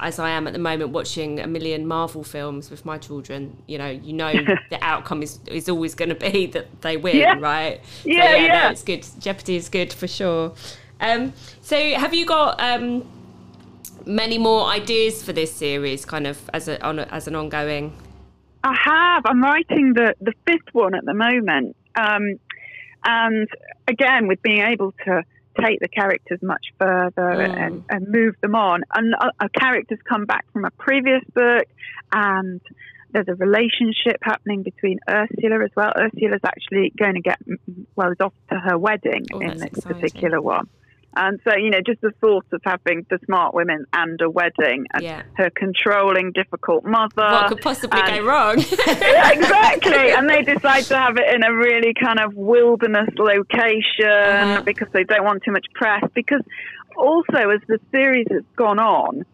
as 0.00 0.18
I 0.18 0.30
am 0.30 0.46
at 0.46 0.52
the 0.52 0.58
moment 0.58 0.90
watching 0.90 1.40
a 1.40 1.46
million 1.46 1.86
Marvel 1.86 2.22
films 2.22 2.70
with 2.70 2.84
my 2.84 2.98
children, 2.98 3.56
you 3.66 3.78
know, 3.78 3.88
you 3.90 4.12
know 4.12 4.32
the 4.70 4.78
outcome 4.82 5.22
is 5.22 5.40
is 5.46 5.68
always 5.68 5.94
going 5.94 6.08
to 6.10 6.14
be 6.14 6.46
that 6.54 6.82
they 6.82 6.96
win, 6.96 7.16
Yeah. 7.16 7.38
right? 7.38 7.80
Yeah, 8.04 8.22
so, 8.30 8.36
yeah, 8.36 8.36
yeah. 8.46 8.62
No, 8.64 8.70
it's 8.70 8.82
good. 8.84 9.06
Jeopardy 9.18 9.56
is 9.56 9.68
good 9.68 9.92
for 9.92 10.06
sure. 10.06 10.52
Um, 11.00 11.32
so, 11.62 11.76
have 11.94 12.14
you 12.14 12.26
got 12.26 12.60
um, 12.60 13.08
many 14.06 14.38
more 14.38 14.66
ideas 14.68 15.22
for 15.22 15.32
this 15.32 15.52
series, 15.52 16.04
kind 16.04 16.26
of 16.26 16.38
as 16.52 16.68
a, 16.68 16.82
on 16.84 16.98
a 16.98 17.02
as 17.10 17.26
an 17.28 17.34
ongoing? 17.34 17.92
I 18.64 18.74
have. 18.84 19.22
I'm 19.26 19.42
writing 19.42 19.94
the, 19.94 20.14
the 20.20 20.32
fifth 20.46 20.72
one 20.72 20.94
at 20.94 21.04
the 21.04 21.14
moment. 21.14 21.76
Um, 21.94 22.38
and 23.04 23.48
again, 23.86 24.26
with 24.26 24.42
being 24.42 24.60
able 24.62 24.92
to 25.04 25.22
take 25.60 25.80
the 25.80 25.88
characters 25.88 26.40
much 26.42 26.66
further 26.78 27.12
Mm. 27.38 27.66
and, 27.66 27.84
and 27.90 28.08
move 28.08 28.34
them 28.40 28.54
on. 28.54 28.82
And 28.94 29.14
uh, 29.14 29.30
uh, 29.40 29.48
characters 29.58 29.98
come 30.08 30.24
back 30.26 30.44
from 30.52 30.64
a 30.64 30.70
previous 30.70 31.22
book, 31.34 31.64
and 32.12 32.60
there's 33.12 33.28
a 33.28 33.34
relationship 33.34 34.18
happening 34.22 34.62
between 34.62 34.98
Ursula 35.08 35.64
as 35.64 35.70
well. 35.76 35.92
Ursula's 35.96 36.40
actually 36.44 36.92
going 36.98 37.14
to 37.14 37.20
get, 37.20 37.38
well, 37.96 38.10
is 38.12 38.20
off 38.20 38.34
to 38.50 38.58
her 38.58 38.76
wedding 38.78 39.24
Oh, 39.32 39.40
in 39.40 39.48
this 39.54 39.62
exciting. 39.62 40.00
particular 40.00 40.40
one. 40.40 40.68
And 41.16 41.40
so, 41.42 41.56
you 41.56 41.70
know, 41.70 41.80
just 41.84 42.00
the 42.00 42.12
thought 42.20 42.44
of 42.52 42.60
having 42.64 43.04
the 43.10 43.18
smart 43.24 43.52
women 43.54 43.86
and 43.92 44.20
a 44.20 44.30
wedding 44.30 44.86
and 44.92 45.02
Yeah. 45.02 45.22
her 45.36 45.50
controlling, 45.50 46.30
difficult 46.32 46.84
mother. 46.84 47.10
What 47.16 47.48
could 47.48 47.60
possibly 47.60 48.00
and- 48.00 48.20
go 48.20 48.26
wrong? 48.26 48.58
yeah, 48.86 49.32
exactly. 49.32 50.10
And 50.12 50.28
they 50.30 50.42
decide 50.42 50.84
to 50.84 50.96
have 50.96 51.16
it 51.16 51.34
in 51.34 51.42
a 51.44 51.52
really 51.52 51.92
kind 51.94 52.20
of 52.20 52.34
wilderness 52.34 53.08
location 53.16 54.06
Uh-huh. 54.06 54.62
because 54.62 54.88
they 54.92 55.04
don't 55.04 55.24
want 55.24 55.42
too 55.42 55.50
much 55.52 55.66
press. 55.74 56.04
Because 56.14 56.42
also, 56.96 57.50
as 57.50 57.60
the 57.66 57.78
series 57.90 58.26
has 58.30 58.42
gone 58.54 58.78
on, 58.78 59.24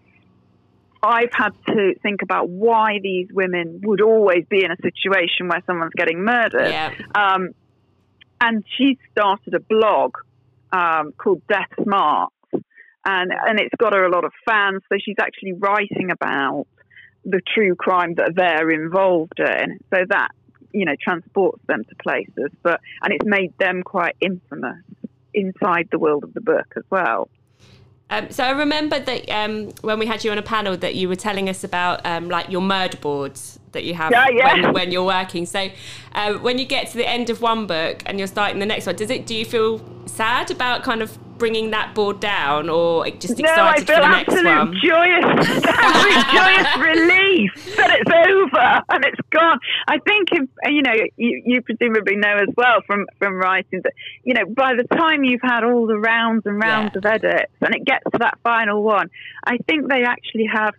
I've 1.03 1.33
had 1.33 1.51
to 1.67 1.95
think 2.03 2.23
about 2.23 2.49
why 2.49 2.99
these 3.03 3.29
women 3.31 3.81
would 3.85 4.01
always 4.01 4.47
be 4.49 4.65
in 4.65 4.71
a 4.71 4.77
situation 4.77 5.49
where 5.49 5.63
someone's 5.67 5.93
getting 5.95 6.25
murdered. 6.25 6.71
yeah. 6.71 6.93
Um, 7.15 7.51
and 8.41 8.65
she 8.79 8.99
started 9.13 9.55
a 9.55 9.61
blog 9.61 10.15
um, 10.75 11.13
called 11.13 11.43
Death 11.47 11.71
Smart, 11.83 12.33
and 12.53 13.33
and 13.33 13.61
it's 13.61 13.75
got 13.79 13.95
her 13.95 14.05
a 14.05 14.11
lot 14.11 14.25
of 14.25 14.33
fans. 14.45 14.83
So 14.89 14.99
she's 15.05 15.17
actually 15.21 15.53
writing 15.53 16.11
about 16.11 16.67
the 17.25 17.41
true 17.55 17.75
crime 17.77 18.15
that 18.15 18.33
they're 18.35 18.71
involved 18.71 19.39
in. 19.39 19.79
So 19.91 20.01
that 20.09 20.31
you 20.73 20.85
know 20.85 20.95
transports 21.01 21.63
them 21.67 21.85
to 21.85 21.95
places, 21.97 22.51
but 22.63 22.81
and 23.03 23.15
it's 23.15 23.27
made 23.27 23.57
them 23.59 23.83
quite 23.83 24.17
infamous 24.21 24.83
inside 25.33 25.89
the 25.91 25.99
world 25.99 26.25
of 26.25 26.35
the 26.35 26.41
book 26.41 26.75
as 26.77 26.85
well. 26.91 27.29
Um, 28.11 28.31
so 28.31 28.45
I 28.45 28.51
remember 28.51 29.01
that 29.01 29.31
um, 29.31 29.73
when 29.81 29.99
we 29.99 30.07
had 30.07 30.25
you 30.25 30.31
on 30.31 30.39
a 30.39 30.43
panel 30.43 30.77
that 30.77 30.95
you 30.95 31.09
were 31.09 31.17
telling 31.17 31.49
us 31.49 31.65
about 31.65 32.05
um, 32.05 32.29
like 32.29 32.51
your 32.51 32.61
murder 32.61 32.99
boards 32.99 33.59
that 33.73 33.85
you 33.85 33.95
have 33.95 34.13
Yeah, 34.13 34.29
yeah. 34.29 34.55
When, 34.55 34.73
when 34.73 34.91
you're 34.93 35.05
working. 35.07 35.47
So 35.47 35.69
uh, 36.15 36.35
when 36.35 36.59
you 36.59 36.65
get 36.65 36.89
to 36.89 36.97
the 36.97 37.09
end 37.09 37.31
of 37.31 37.41
one 37.41 37.67
book 37.67 38.03
and 38.07 38.19
you're 38.19 38.29
starting 38.29 38.59
the 38.59 38.67
next 38.67 38.87
one, 38.87 38.97
does 38.97 39.11
it? 39.11 39.27
Do 39.27 39.35
you 39.35 39.45
feel 39.45 39.85
sad 40.07 40.51
about 40.51 40.83
kind 40.83 41.03
of 41.03 41.19
bringing 41.45 41.73
that 41.73 41.95
board 41.95 42.21
down, 42.21 42.71
or 42.71 43.05
just 43.11 43.39
No, 43.39 43.47
I 43.51 43.75
excited 43.75 43.87
feel 43.87 43.97
for 43.97 44.03
the 44.03 44.09
next 44.09 44.29
absolute 44.33 44.59
one? 44.59 44.81
joyous, 44.83 45.25
absolute 45.69 46.27
joyous 46.33 46.77
relief 46.89 47.77
that 47.77 47.91
it's 48.01 48.11
over 48.33 48.83
and 48.89 49.05
it's 49.05 49.21
gone. 49.29 49.59
I 49.87 49.99
think 49.99 50.29
if 50.33 50.49
you 50.73 50.81
know, 50.81 50.95
you, 51.19 51.43
you 51.45 51.61
presumably 51.61 52.17
know 52.17 52.37
as 52.39 52.49
well 52.57 52.81
from 52.87 53.05
from 53.19 53.35
writing 53.35 53.83
that 53.85 53.93
you 54.23 54.33
know 54.33 54.47
by 54.47 54.73
the 54.75 54.85
time 54.97 55.23
you've 55.23 55.43
had 55.43 55.65
all 55.65 55.87
the 55.87 55.99
rounds 55.99 56.47
and 56.47 56.59
rounds 56.59 56.93
Yeah. 56.95 56.99
of 56.99 57.05
edits 57.05 57.53
and 57.61 57.75
it 57.75 57.85
gets 57.85 58.05
to 58.13 58.19
that 58.21 58.39
final 58.43 58.83
one, 58.83 59.11
I 59.45 59.59
think 59.69 59.89
they 59.91 60.05
actually 60.05 60.47
have 60.51 60.75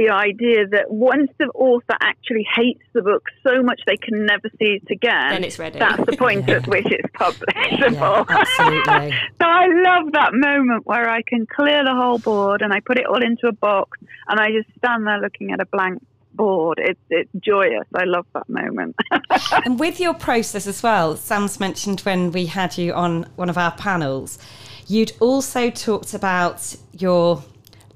the 0.00 0.08
idea 0.28 0.66
that 0.74 0.86
once 0.90 1.30
the 1.38 1.48
author 1.68 1.96
actually 2.00 2.46
hates 2.56 2.82
the 2.94 3.02
book 3.02 3.24
so 3.46 3.62
much 3.62 3.80
they 3.86 3.96
can 4.06 4.24
never 4.24 4.48
see 4.58 4.70
it 4.80 4.88
again, 4.90 5.30
Then 5.34 5.44
it's 5.44 5.58
ready. 5.58 5.78
That's 5.78 6.04
the 6.10 6.16
point 6.16 6.44
Yeah. 6.48 6.56
at 6.56 6.66
which 6.66 6.86
it's 6.86 7.08
Yeah, 7.20 7.30
publishable. 7.30 8.26
absolutely. 8.28 9.14
So 9.40 9.46
I 9.46 9.66
love 9.90 10.12
that 10.12 10.30
moment 10.32 10.86
where 10.86 11.08
I 11.08 11.20
can 11.22 11.46
clear 11.46 11.84
the 11.84 11.94
whole 11.94 12.18
board 12.18 12.62
and 12.62 12.72
I 12.72 12.80
put 12.80 12.98
it 12.98 13.06
all 13.06 13.22
into 13.22 13.46
a 13.48 13.52
box 13.52 13.98
and 14.28 14.40
I 14.40 14.50
just 14.52 14.68
stand 14.78 15.06
there 15.06 15.20
looking 15.20 15.52
at 15.52 15.60
a 15.60 15.66
blank 15.66 16.02
board. 16.34 16.78
It's 16.80 17.00
it's 17.10 17.30
joyous. 17.40 17.86
I 17.94 18.04
love 18.04 18.26
that 18.34 18.48
moment. 18.48 18.96
And 19.66 19.78
with 19.78 20.00
your 20.00 20.14
process 20.14 20.66
as 20.66 20.82
well, 20.82 21.16
Sam's 21.16 21.60
mentioned 21.60 22.00
when 22.00 22.30
we 22.32 22.46
had 22.46 22.78
you 22.78 22.92
on 22.94 23.26
one 23.36 23.50
of 23.50 23.58
our 23.58 23.72
panels, 23.72 24.38
you'd 24.86 25.12
also 25.20 25.70
talked 25.70 26.14
about 26.14 26.74
your 26.92 27.42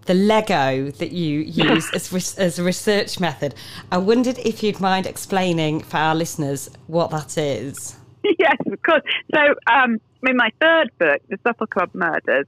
the 0.06 0.14
Lego 0.14 0.90
that 0.90 1.12
you 1.12 1.40
use 1.40 1.90
as 1.94 2.12
res- 2.12 2.38
as 2.38 2.58
a 2.58 2.64
research 2.64 3.20
method. 3.20 3.54
I 3.90 3.98
wondered 3.98 4.38
if 4.38 4.62
you'd 4.62 4.80
mind 4.80 5.06
explaining 5.06 5.80
for 5.80 5.96
our 5.96 6.14
listeners 6.14 6.70
what 6.86 7.10
that 7.10 7.38
is. 7.38 7.96
yes, 8.38 8.56
of 8.70 8.82
course. 8.82 9.02
So, 9.34 9.40
um, 9.66 10.00
in 10.26 10.36
my 10.36 10.50
third 10.60 10.90
book, 10.98 11.20
The 11.28 11.38
Supper 11.46 11.66
Club 11.66 11.90
Murders, 11.92 12.46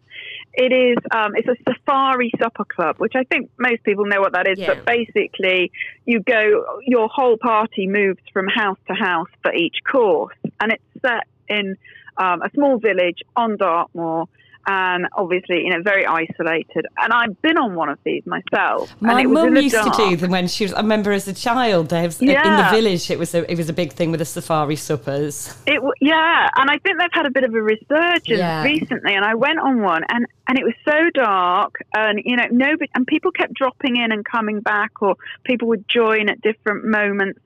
it 0.55 0.73
is 0.73 0.97
um, 1.15 1.33
it's 1.35 1.49
a 1.49 1.57
safari 1.69 2.33
supper 2.43 2.65
club, 2.65 2.97
which 2.97 3.13
I 3.15 3.25
think 3.25 3.51
most 3.59 3.85
people 3.85 4.07
know 4.07 4.21
what 4.21 4.33
that 4.33 4.49
is. 4.49 4.59
Yeah. 4.59 4.75
But 4.75 4.87
basically, 4.87 5.71
you 6.07 6.21
go, 6.21 6.81
your 6.87 7.09
whole 7.09 7.37
party 7.37 7.87
moves 7.87 8.21
from 8.33 8.49
house 8.49 8.79
to 8.89 8.95
house 8.95 9.29
for 9.43 9.53
each 9.53 9.77
course, 9.91 10.37
and 10.61 10.73
it's 10.73 10.83
set 11.03 11.27
in 11.49 11.77
um, 12.17 12.41
a 12.43 12.51
small 12.55 12.79
village 12.79 13.19
on 13.37 13.57
Dartmoor. 13.57 14.29
And 14.69 15.07
obviously, 15.13 15.63
you 15.63 15.71
know, 15.71 15.81
very 15.83 16.05
isolated. 16.05 16.87
And 16.99 17.13
I've 17.13 17.41
been 17.41 17.57
on 17.57 17.77
one 17.77 17.89
of 17.89 17.99
these 18.05 18.25
myself. 18.27 18.93
My 19.01 19.25
was 19.25 19.45
mum 19.45 19.57
used 19.57 19.77
to 19.77 19.93
do 19.97 20.17
them 20.17 20.33
when 20.33 20.49
she 20.49 20.65
was. 20.65 20.73
I 20.73 20.81
remember 20.81 21.13
as 21.13 21.29
a 21.29 21.33
child, 21.33 21.91
they 21.91 22.03
have, 22.03 22.17
in 22.21 22.27
the 22.27 22.69
village. 22.73 23.11
It 23.11 23.19
was 23.19 23.33
a 23.35 23.51
it 23.51 23.57
was 23.57 23.69
a 23.69 23.73
big 23.73 23.93
thing 23.93 24.11
with 24.11 24.19
the 24.19 24.25
safari 24.25 24.75
suppers. 24.75 25.55
It 25.67 25.81
yeah, 26.01 26.49
and 26.57 26.69
I 26.69 26.79
think 26.79 26.99
they've 26.99 27.09
had 27.13 27.27
a 27.27 27.31
bit 27.31 27.45
of 27.45 27.55
a 27.55 27.63
resurgence 27.63 28.27
Yeah. 28.27 28.65
recently. 28.65 29.15
And 29.15 29.25
I 29.25 29.35
went 29.35 29.61
on 29.61 29.83
one, 29.83 30.03
and 30.09 30.27
and 30.49 30.59
it 30.59 30.65
was 30.65 30.75
so 30.85 31.11
dark, 31.15 31.75
and 31.95 32.21
you 32.25 32.37
know, 32.37 32.47
nobody, 32.51 32.91
and 32.95 33.07
people 33.07 33.31
kept 33.31 33.55
dropping 33.55 33.97
in 33.97 34.11
and 34.11 34.25
coming 34.25 34.61
back, 34.61 35.01
or 35.01 35.15
people 35.45 35.69
would 35.69 35.89
join 35.89 36.29
at 36.29 36.41
different 36.41 36.85
moments. 36.85 37.39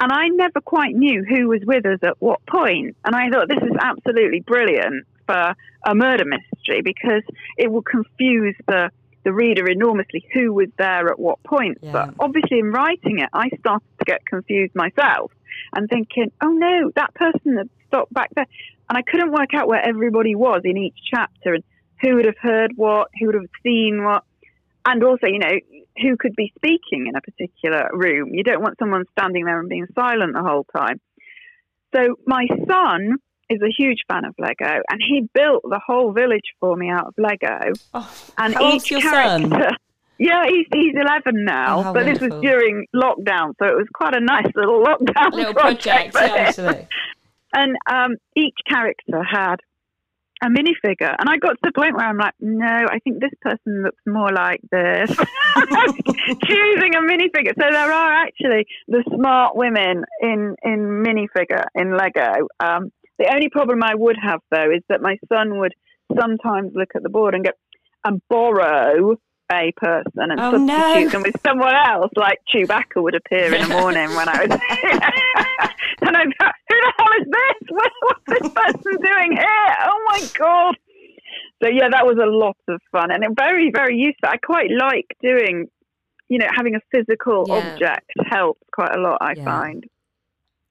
And 0.00 0.10
I 0.12 0.28
never 0.28 0.60
quite 0.60 0.94
knew 0.94 1.24
who 1.24 1.48
was 1.48 1.60
with 1.64 1.86
us 1.86 2.00
at 2.02 2.20
what 2.20 2.44
point. 2.46 2.96
And 3.04 3.14
I 3.14 3.30
thought 3.30 3.48
this 3.48 3.62
is 3.62 3.76
absolutely 3.80 4.40
brilliant 4.40 5.06
for 5.26 5.54
a 5.86 5.94
murder 5.94 6.24
mystery 6.24 6.51
because 6.82 7.22
it 7.56 7.70
will 7.70 7.82
confuse 7.82 8.56
the 8.66 8.90
the 9.24 9.32
reader 9.32 9.68
enormously 9.68 10.24
who 10.32 10.52
was 10.52 10.68
there 10.78 11.08
at 11.08 11.18
what 11.18 11.42
point. 11.44 11.78
Yeah. 11.80 11.92
But 11.92 12.14
obviously, 12.18 12.58
in 12.58 12.72
writing 12.72 13.20
it, 13.20 13.28
I 13.32 13.50
started 13.60 13.86
to 13.98 14.04
get 14.04 14.26
confused 14.26 14.74
myself 14.74 15.30
and 15.74 15.88
thinking, 15.88 16.32
oh 16.42 16.50
no, 16.50 16.90
that 16.96 17.14
person 17.14 17.56
had 17.56 17.70
stopped 17.86 18.12
back 18.12 18.30
there. 18.34 18.46
And 18.88 18.98
I 18.98 19.02
couldn't 19.02 19.32
work 19.32 19.54
out 19.54 19.68
where 19.68 19.80
everybody 19.80 20.34
was 20.34 20.62
in 20.64 20.76
each 20.76 20.96
chapter 21.08 21.54
and 21.54 21.64
who 22.00 22.16
would 22.16 22.24
have 22.24 22.38
heard 22.40 22.72
what, 22.76 23.08
who 23.18 23.26
would 23.26 23.36
have 23.36 23.44
seen 23.62 24.02
what. 24.02 24.24
And 24.84 25.04
also, 25.04 25.28
you 25.28 25.38
know, 25.38 25.60
who 26.00 26.16
could 26.16 26.34
be 26.34 26.52
speaking 26.56 27.06
in 27.06 27.14
a 27.14 27.20
particular 27.20 27.90
room. 27.92 28.34
You 28.34 28.42
don't 28.42 28.60
want 28.60 28.78
someone 28.78 29.04
standing 29.16 29.44
there 29.44 29.60
and 29.60 29.68
being 29.68 29.86
silent 29.94 30.34
the 30.34 30.42
whole 30.42 30.66
time. 30.76 31.00
So 31.94 32.16
my 32.26 32.46
son 32.68 33.18
is 33.52 33.60
a 33.62 33.70
huge 33.76 33.98
fan 34.10 34.24
of 34.24 34.34
Lego 34.38 34.82
and 34.90 35.00
he 35.06 35.28
built 35.34 35.62
the 35.64 35.80
whole 35.86 36.12
village 36.12 36.48
for 36.60 36.76
me 36.76 36.90
out 36.90 37.06
of 37.06 37.14
Lego. 37.18 37.72
Oh, 37.94 38.10
And 38.38 38.54
each 38.60 38.88
character, 38.88 39.48
son? 39.48 39.62
Yeah, 40.18 40.44
he's 40.46 40.66
he's 40.72 40.94
eleven 40.94 41.44
now, 41.44 41.88
Oh, 41.90 41.92
but 41.92 42.04
this 42.06 42.20
was 42.20 42.30
during 42.42 42.86
lockdown, 42.94 43.54
so 43.58 43.66
it 43.66 43.74
was 43.76 43.88
quite 43.92 44.14
a 44.14 44.20
nice 44.20 44.46
little 44.54 44.84
lockdown 44.88 45.32
Little 45.32 45.54
project. 45.54 46.14
project, 46.14 46.58
yeah. 46.58 46.84
And 47.54 47.76
um, 47.90 48.16
each 48.36 48.54
character 48.68 49.20
had 49.28 49.56
a 50.44 50.46
minifigure, 50.48 51.14
and 51.18 51.28
I 51.28 51.38
got 51.38 51.52
to 51.52 51.58
the 51.64 51.72
point 51.74 51.96
where 51.96 52.06
I'm 52.06 52.18
like, 52.18 52.34
no, 52.40 52.66
I 52.66 52.98
think 53.02 53.20
this 53.20 53.32
person 53.40 53.82
looks 53.84 54.02
more 54.06 54.30
like 54.32 54.60
this. 54.70 55.10
Choosing 56.44 56.94
a 56.94 57.00
minifigure. 57.00 57.54
So 57.58 57.66
there 57.70 57.92
are 57.92 58.12
actually 58.12 58.66
the 58.88 59.02
smart 59.16 59.56
women 59.56 60.04
in 60.20 60.54
in 60.62 61.02
minifigure 61.04 61.64
in 61.74 61.96
Lego. 61.96 62.46
Um, 62.60 62.92
the 63.22 63.32
only 63.34 63.48
problem 63.48 63.82
I 63.82 63.94
would 63.94 64.16
have 64.22 64.40
though 64.50 64.70
is 64.70 64.82
that 64.88 65.00
my 65.00 65.16
son 65.32 65.58
would 65.58 65.72
sometimes 66.18 66.72
look 66.74 66.90
at 66.94 67.02
the 67.02 67.08
board 67.08 67.34
and 67.34 67.44
go 67.44 67.50
and 68.04 68.20
borrow 68.28 69.16
a 69.52 69.72
person 69.76 70.30
and 70.30 70.40
Oh, 70.40 70.50
substitute 70.52 71.04
no. 71.04 71.10
them 71.10 71.22
with 71.22 71.34
someone 71.46 71.74
else, 71.74 72.10
like 72.16 72.38
Chewbacca 72.52 72.96
would 73.02 73.14
appear 73.14 73.54
in 73.54 73.62
the 73.68 73.68
morning 73.80 74.14
when 74.14 74.28
I 74.28 74.46
was. 74.46 74.50
and 76.02 76.16
I 76.16 76.24
thought, 76.40 76.54
who 76.68 76.76
the 76.80 76.92
hell 76.98 77.12
is 77.20 77.26
this? 77.30 77.68
What, 77.70 77.92
what's 78.00 78.24
this 78.28 78.50
person 78.54 79.00
doing 79.02 79.32
here? 79.32 79.74
Oh 79.84 80.00
my 80.06 80.20
god! 80.38 80.76
So 81.62 81.68
yeah, 81.70 81.88
that 81.90 82.04
was 82.06 82.16
a 82.22 82.26
lot 82.26 82.56
of 82.68 82.80
fun 82.90 83.10
and 83.12 83.24
very, 83.36 83.70
very 83.72 83.96
useful. 83.96 84.28
I 84.28 84.36
quite 84.38 84.70
like 84.70 85.06
doing, 85.22 85.66
you 86.28 86.38
know, 86.38 86.46
having 86.54 86.74
a 86.74 86.80
physical 86.90 87.46
Yeah. 87.48 87.54
object 87.56 88.10
helps 88.30 88.60
quite 88.72 88.94
a 88.96 89.00
lot. 89.00 89.18
I 89.20 89.34
Yeah. 89.36 89.44
find. 89.44 89.84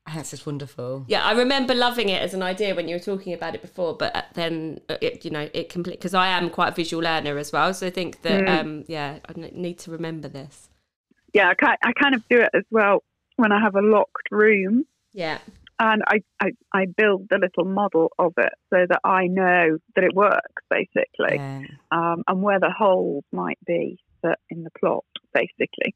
That's 0.07 0.31
just 0.31 0.45
wonderful. 0.45 1.05
Yeah, 1.07 1.23
I 1.23 1.33
remember 1.33 1.75
loving 1.75 2.09
it 2.09 2.21
as 2.21 2.33
an 2.33 2.41
idea 2.41 2.75
when 2.75 2.87
you 2.87 2.95
were 2.95 2.99
talking 2.99 3.33
about 3.33 3.55
it 3.55 3.61
before, 3.61 3.95
but 3.95 4.15
uh, 4.15 4.23
then 4.33 4.81
uh, 4.89 4.97
it, 4.99 5.23
you 5.23 5.31
know, 5.31 5.47
it 5.53 5.69
complete 5.69 5.99
because 5.99 6.13
I 6.13 6.27
am 6.27 6.49
quite 6.49 6.69
a 6.69 6.75
visual 6.75 7.03
learner 7.03 7.37
as 7.37 7.51
well. 7.51 7.73
So 7.73 7.87
I 7.87 7.91
think 7.91 8.21
that, 8.23 8.43
mm. 8.43 8.59
um, 8.59 8.83
yeah, 8.87 9.19
I 9.29 9.33
need 9.35 9.77
to 9.79 9.91
remember 9.91 10.27
this. 10.27 10.69
Yeah, 11.33 11.53
I, 11.61 11.75
I 11.83 11.93
kind 11.93 12.15
of 12.15 12.27
do 12.29 12.41
it 12.41 12.49
as 12.53 12.63
well 12.71 13.03
when 13.37 13.51
I 13.51 13.61
have 13.61 13.75
a 13.75 13.81
locked 13.81 14.31
room. 14.31 14.85
Yeah. 15.13 15.37
And 15.79 16.03
I, 16.07 16.21
I, 16.39 16.51
I 16.73 16.85
build 16.85 17.27
the 17.29 17.37
little 17.37 17.65
model 17.65 18.11
of 18.19 18.33
it 18.37 18.53
so 18.69 18.85
that 18.89 18.99
I 19.03 19.27
know 19.27 19.77
that 19.95 20.03
it 20.03 20.13
works, 20.13 20.63
basically, 20.69 21.37
yeah. 21.37 21.61
um, 21.91 22.23
and 22.27 22.41
where 22.41 22.59
the 22.59 22.69
holes 22.69 23.23
might 23.31 23.57
be 23.65 23.97
in 24.49 24.63
the 24.63 24.69
plot, 24.79 25.05
basically. 25.33 25.95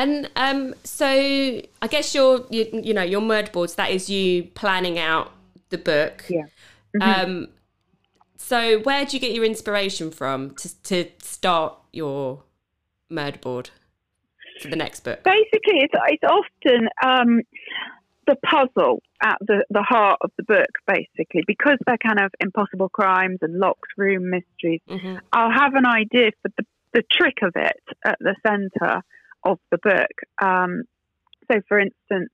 And 0.00 0.30
um, 0.34 0.74
so 0.82 1.06
I 1.06 1.86
guess 1.90 2.14
your 2.14 2.46
you, 2.48 2.66
you 2.72 2.94
know 2.94 3.02
your 3.02 3.20
murder 3.20 3.50
boards 3.50 3.74
that 3.74 3.90
is 3.90 4.08
you 4.08 4.44
planning 4.54 4.98
out 4.98 5.30
the 5.68 5.76
book. 5.76 6.24
Yeah. 6.30 6.44
Mm-hmm. 6.98 7.30
Um, 7.30 7.48
so 8.38 8.80
where 8.80 9.04
do 9.04 9.14
you 9.14 9.20
get 9.20 9.34
your 9.34 9.44
inspiration 9.44 10.10
from 10.10 10.54
to 10.54 10.82
to 10.84 11.04
start 11.22 11.74
your 11.92 12.42
murder 13.10 13.36
board 13.36 13.68
for 14.62 14.68
the 14.68 14.76
next 14.76 15.00
book? 15.00 15.22
Basically, 15.22 15.80
it's 15.84 15.94
it's 16.08 16.24
often 16.24 16.88
um, 17.04 17.42
the 18.26 18.36
puzzle 18.36 19.02
at 19.22 19.36
the 19.42 19.66
the 19.68 19.82
heart 19.82 20.16
of 20.22 20.30
the 20.38 20.44
book. 20.44 20.70
Basically, 20.86 21.42
because 21.46 21.76
they're 21.86 21.98
kind 21.98 22.20
of 22.20 22.32
impossible 22.40 22.88
crimes 22.88 23.40
and 23.42 23.58
locked 23.58 23.92
room 23.98 24.30
mysteries, 24.30 24.80
mm-hmm. 24.88 25.16
I'll 25.34 25.52
have 25.52 25.74
an 25.74 25.84
idea 25.84 26.30
for 26.40 26.50
the 26.56 26.64
the 26.94 27.02
trick 27.12 27.42
of 27.42 27.52
it 27.54 27.82
at 28.02 28.16
the 28.18 28.34
centre 28.46 29.02
of 29.44 29.58
the 29.70 29.78
book. 29.78 30.42
Um, 30.42 30.84
so, 31.50 31.60
for 31.68 31.78
instance, 31.78 32.30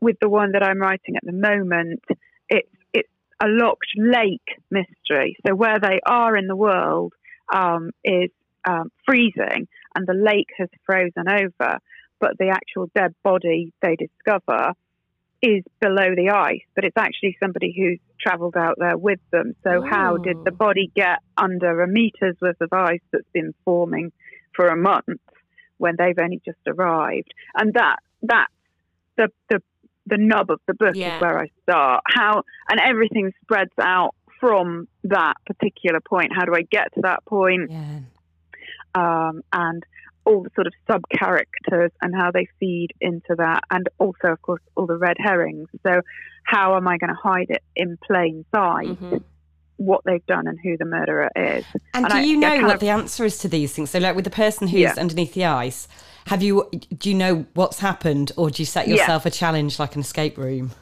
with 0.00 0.16
the 0.20 0.28
one 0.28 0.52
that 0.52 0.62
I'm 0.62 0.80
writing 0.80 1.16
at 1.16 1.24
the 1.24 1.32
moment, 1.32 2.02
it's 2.48 2.68
it's 2.92 3.08
a 3.42 3.46
locked 3.48 3.92
lake 3.96 4.58
mystery. 4.70 5.36
So 5.46 5.54
where 5.54 5.78
they 5.80 6.00
are 6.06 6.36
in 6.36 6.46
the 6.46 6.56
world 6.56 7.12
um, 7.52 7.90
is 8.04 8.30
um, 8.68 8.90
freezing, 9.06 9.68
and 9.94 10.06
the 10.06 10.14
lake 10.14 10.48
has 10.58 10.68
frozen 10.84 11.28
over, 11.28 11.78
but 12.20 12.38
the 12.38 12.48
actual 12.48 12.90
dead 12.94 13.14
body 13.22 13.72
they 13.82 13.96
discover 13.96 14.72
is 15.40 15.62
below 15.80 16.14
the 16.16 16.30
ice, 16.30 16.62
but 16.74 16.84
it's 16.84 16.96
actually 16.96 17.36
somebody 17.40 17.72
who's 17.76 18.00
travelled 18.20 18.56
out 18.56 18.74
there 18.78 18.98
with 18.98 19.20
them. 19.30 19.54
So, 19.62 19.82
how 19.88 20.16
did 20.16 20.36
the 20.44 20.50
body 20.50 20.90
get 20.94 21.18
under 21.36 21.80
a 21.82 21.88
meter's 21.88 22.36
worth 22.40 22.60
of 22.60 22.72
ice 22.72 23.00
that's 23.12 23.28
been 23.32 23.54
forming 23.64 24.12
for 24.54 24.66
a 24.66 24.76
month? 24.76 25.20
When 25.78 25.94
they've 25.98 26.18
only 26.18 26.40
just 26.44 26.58
arrived. 26.66 27.32
And 27.54 27.74
that 27.74 27.96
that's 28.22 28.52
the 29.16 29.28
the 29.48 29.62
the 30.06 30.18
nub 30.18 30.50
of 30.50 30.60
the 30.66 30.74
book 30.74 30.94
yeah. 30.94 31.16
is 31.16 31.22
where 31.22 31.38
I 31.38 31.50
start. 31.62 32.02
How 32.06 32.42
and 32.70 32.80
everything 32.80 33.32
spreads 33.42 33.72
out 33.80 34.14
from 34.40 34.88
that 35.04 35.34
particular 35.46 36.00
point. 36.00 36.32
How 36.34 36.44
do 36.44 36.54
I 36.54 36.62
get 36.62 36.94
to 36.94 37.00
that 37.02 37.24
point? 37.24 37.70
Yeah. 37.70 38.00
Um, 38.94 39.42
and 39.52 39.84
all 40.24 40.42
the 40.42 40.50
sort 40.54 40.66
of 40.66 40.72
sub 40.90 41.02
characters 41.16 41.90
and 42.02 42.14
how 42.14 42.30
they 42.30 42.46
feed 42.60 42.88
into 43.00 43.34
that, 43.36 43.62
and 43.70 43.88
also, 43.98 44.28
of 44.28 44.42
course, 44.42 44.60
all 44.76 44.86
the 44.86 44.96
red 44.96 45.16
herrings. 45.18 45.68
So, 45.86 46.02
how 46.44 46.76
am 46.76 46.86
I 46.86 46.98
going 46.98 47.10
to 47.10 47.20
hide 47.20 47.50
it 47.50 47.62
in 47.74 47.98
plain 48.06 48.44
sight? 48.54 48.88
Mm-hmm 48.88 49.16
what 49.78 50.02
they've 50.04 50.24
done 50.26 50.46
and 50.46 50.58
who 50.60 50.76
the 50.76 50.84
murderer 50.84 51.30
is. 51.34 51.64
And, 51.94 52.04
and 52.04 52.08
do 52.08 52.18
I, 52.18 52.20
you 52.20 52.36
know 52.36 52.62
what 52.62 52.74
of, 52.74 52.80
the 52.80 52.90
answer 52.90 53.24
is 53.24 53.38
to 53.38 53.48
these 53.48 53.72
things? 53.72 53.90
So, 53.90 53.98
like 53.98 54.14
with 54.14 54.24
the 54.24 54.30
person 54.30 54.68
who's 54.68 54.80
yeah. 54.80 54.94
underneath 54.98 55.34
the 55.34 55.46
ice, 55.46 55.88
have 56.26 56.42
you 56.42 56.68
do 56.96 57.08
you 57.08 57.14
know 57.14 57.46
what's 57.54 57.78
happened, 57.78 58.32
or 58.36 58.50
do 58.50 58.62
you 58.62 58.66
set 58.66 58.88
yourself 58.88 59.24
yeah. 59.24 59.28
a 59.28 59.30
challenge 59.30 59.78
like 59.78 59.94
an 59.94 60.02
escape 60.02 60.36
room? 60.36 60.72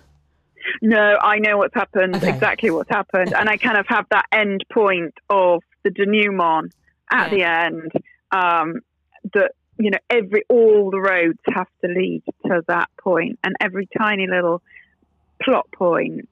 No, 0.83 1.17
I 1.21 1.39
know 1.39 1.57
what's 1.59 1.75
happened, 1.75 2.17
okay. 2.17 2.29
exactly 2.29 2.71
what's 2.71 2.91
happened, 2.91 3.33
and 3.35 3.49
I 3.49 3.57
kind 3.57 3.79
of 3.79 3.87
have 3.87 4.07
that 4.11 4.27
end 4.33 4.65
point 4.73 5.15
of 5.31 5.63
the 5.85 5.91
denouement 5.91 6.73
at 7.11 7.33
yeah. 7.33 7.63
the 7.71 7.77
end. 7.79 7.93
Um, 8.33 8.81
that 9.35 9.53
you 9.79 9.91
know, 9.91 9.99
every 10.11 10.43
all 10.49 10.91
the 10.91 11.01
roads 11.01 11.39
have 11.55 11.69
to 11.85 11.89
lead 11.89 12.23
to 12.47 12.63
that 12.69 12.91
point, 13.01 13.39
and 13.45 13.55
every 13.61 13.89
tiny 13.97 14.27
little 14.27 14.63
plot 15.43 15.67
point 15.73 16.29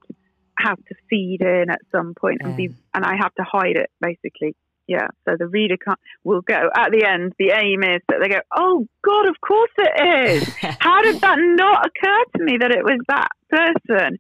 have 0.59 0.79
to 0.79 0.95
feed 1.11 1.41
in 1.41 1.71
at 1.71 1.81
some 1.93 2.15
point 2.15 2.39
and 2.43 2.57
be 2.57 2.75
and 2.95 3.05
I 3.05 3.17
have 3.17 3.35
to 3.35 3.45
hide 3.45 3.77
it 3.77 3.91
basically. 4.01 4.57
Yeah. 4.87 5.09
So 5.25 5.37
the 5.39 5.47
reader 5.47 5.77
can't 5.77 5.99
will 6.25 6.43
go 6.43 6.69
at 6.77 6.91
the 6.91 7.07
end, 7.07 7.33
the 7.39 7.53
aim 7.57 7.83
is 7.83 8.03
that 8.09 8.19
they 8.23 8.29
go, 8.29 8.41
Oh 8.55 8.87
God, 9.03 9.27
of 9.29 9.41
course 9.41 9.71
it 9.79 10.43
is. 10.43 10.55
How 10.81 11.03
did 11.03 11.21
that 11.21 11.39
not 11.39 11.87
occur 11.87 12.25
to 12.37 12.45
me 12.45 12.59
that 12.59 12.71
it 12.71 12.85
was 12.85 13.01
that 13.09 13.29
person? 13.49 14.19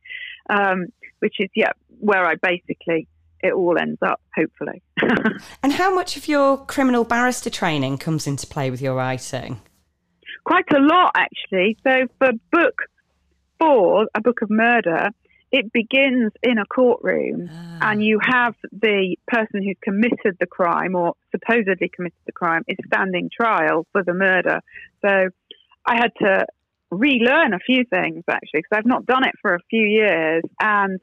Um, 0.49 0.87
which 1.21 1.37
is 1.39 1.49
yeah, 1.55 1.73
where 2.01 2.27
I 2.27 2.35
basically 2.35 3.09
it 3.45 3.53
all 3.53 3.79
ends 3.79 3.99
up, 4.03 4.21
hopefully. 4.35 4.83
and 5.63 5.73
how 5.75 5.95
much 5.95 6.17
of 6.17 6.27
your 6.29 6.65
criminal 6.65 7.05
barrister 7.05 7.51
training 7.51 7.99
comes 7.99 8.27
into 8.27 8.47
play 8.47 8.71
with 8.71 8.81
your 8.81 8.95
writing? 8.95 9.61
Quite 10.45 10.65
a 10.75 10.79
lot, 10.79 11.13
actually. 11.15 11.77
So 11.87 12.07
for 12.19 12.31
book 12.51 12.75
four, 13.61 14.07
a 14.15 14.21
book 14.23 14.41
of 14.41 14.49
murder, 14.51 15.11
it 15.55 15.73
begins 15.73 16.33
in 16.43 16.59
a 16.59 16.67
courtroom 16.67 17.49
ah. 17.49 17.79
and 17.83 18.05
you 18.05 18.19
have 18.21 18.57
the 18.73 19.17
person 19.29 19.63
who's 19.63 19.77
committed 19.81 20.37
the 20.41 20.47
crime 20.47 20.97
or 20.97 21.15
supposedly 21.31 21.89
committed 21.95 22.19
the 22.27 22.33
crime 22.33 22.65
is 22.67 22.77
standing 22.89 23.31
trial 23.31 23.87
for 23.93 24.03
the 24.03 24.15
murder. 24.15 24.59
So 25.01 25.29
I 25.87 25.97
had 25.97 26.11
to 26.23 26.47
relearn 26.91 27.55
a 27.55 27.61
few 27.61 27.85
things 27.89 28.25
actually 28.29 28.63
because 28.63 28.79
I've 28.79 28.85
not 28.85 29.07
done 29.07 29.25
it 29.25 29.35
for 29.41 29.55
a 29.55 29.61
few 29.71 29.87
years 29.87 30.43
and 30.61 31.01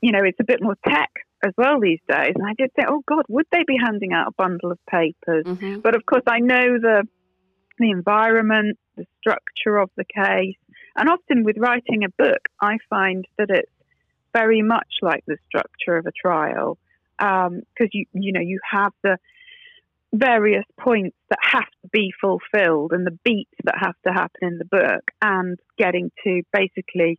you 0.00 0.12
know 0.12 0.20
it's 0.24 0.38
a 0.40 0.44
bit 0.44 0.62
more 0.62 0.76
tech 0.88 1.10
as 1.44 1.52
well 1.56 1.80
these 1.80 2.00
days 2.08 2.32
and 2.34 2.46
I 2.46 2.54
did 2.56 2.72
think 2.74 2.88
oh 2.90 3.02
god 3.06 3.24
would 3.28 3.46
they 3.52 3.62
be 3.64 3.76
handing 3.80 4.12
out 4.12 4.28
a 4.28 4.32
bundle 4.32 4.72
of 4.72 4.78
papers 4.90 5.44
mm-hmm. 5.44 5.78
but 5.78 5.94
of 5.94 6.04
course 6.06 6.24
I 6.26 6.40
know 6.40 6.78
the 6.80 7.06
the 7.78 7.90
environment 7.90 8.78
the 8.96 9.06
structure 9.20 9.76
of 9.76 9.90
the 9.96 10.04
case 10.04 10.56
and 10.96 11.08
often 11.08 11.44
with 11.44 11.56
writing 11.58 12.04
a 12.04 12.22
book, 12.22 12.48
I 12.60 12.78
find 12.90 13.24
that 13.38 13.48
it's 13.50 13.71
very 14.32 14.62
much 14.62 14.88
like 15.02 15.24
the 15.26 15.36
structure 15.46 15.96
of 15.96 16.06
a 16.06 16.12
trial 16.12 16.78
because 17.18 17.46
um, 17.46 17.62
you 17.92 18.06
you 18.12 18.32
know 18.32 18.40
you 18.40 18.58
have 18.70 18.92
the 19.02 19.18
various 20.12 20.64
points 20.78 21.16
that 21.30 21.38
have 21.40 21.68
to 21.82 21.88
be 21.90 22.12
fulfilled 22.20 22.92
and 22.92 23.06
the 23.06 23.18
beats 23.24 23.54
that 23.64 23.76
have 23.78 23.94
to 24.06 24.12
happen 24.12 24.40
in 24.42 24.58
the 24.58 24.64
book 24.64 25.10
and 25.22 25.58
getting 25.78 26.10
to 26.22 26.42
basically 26.52 27.18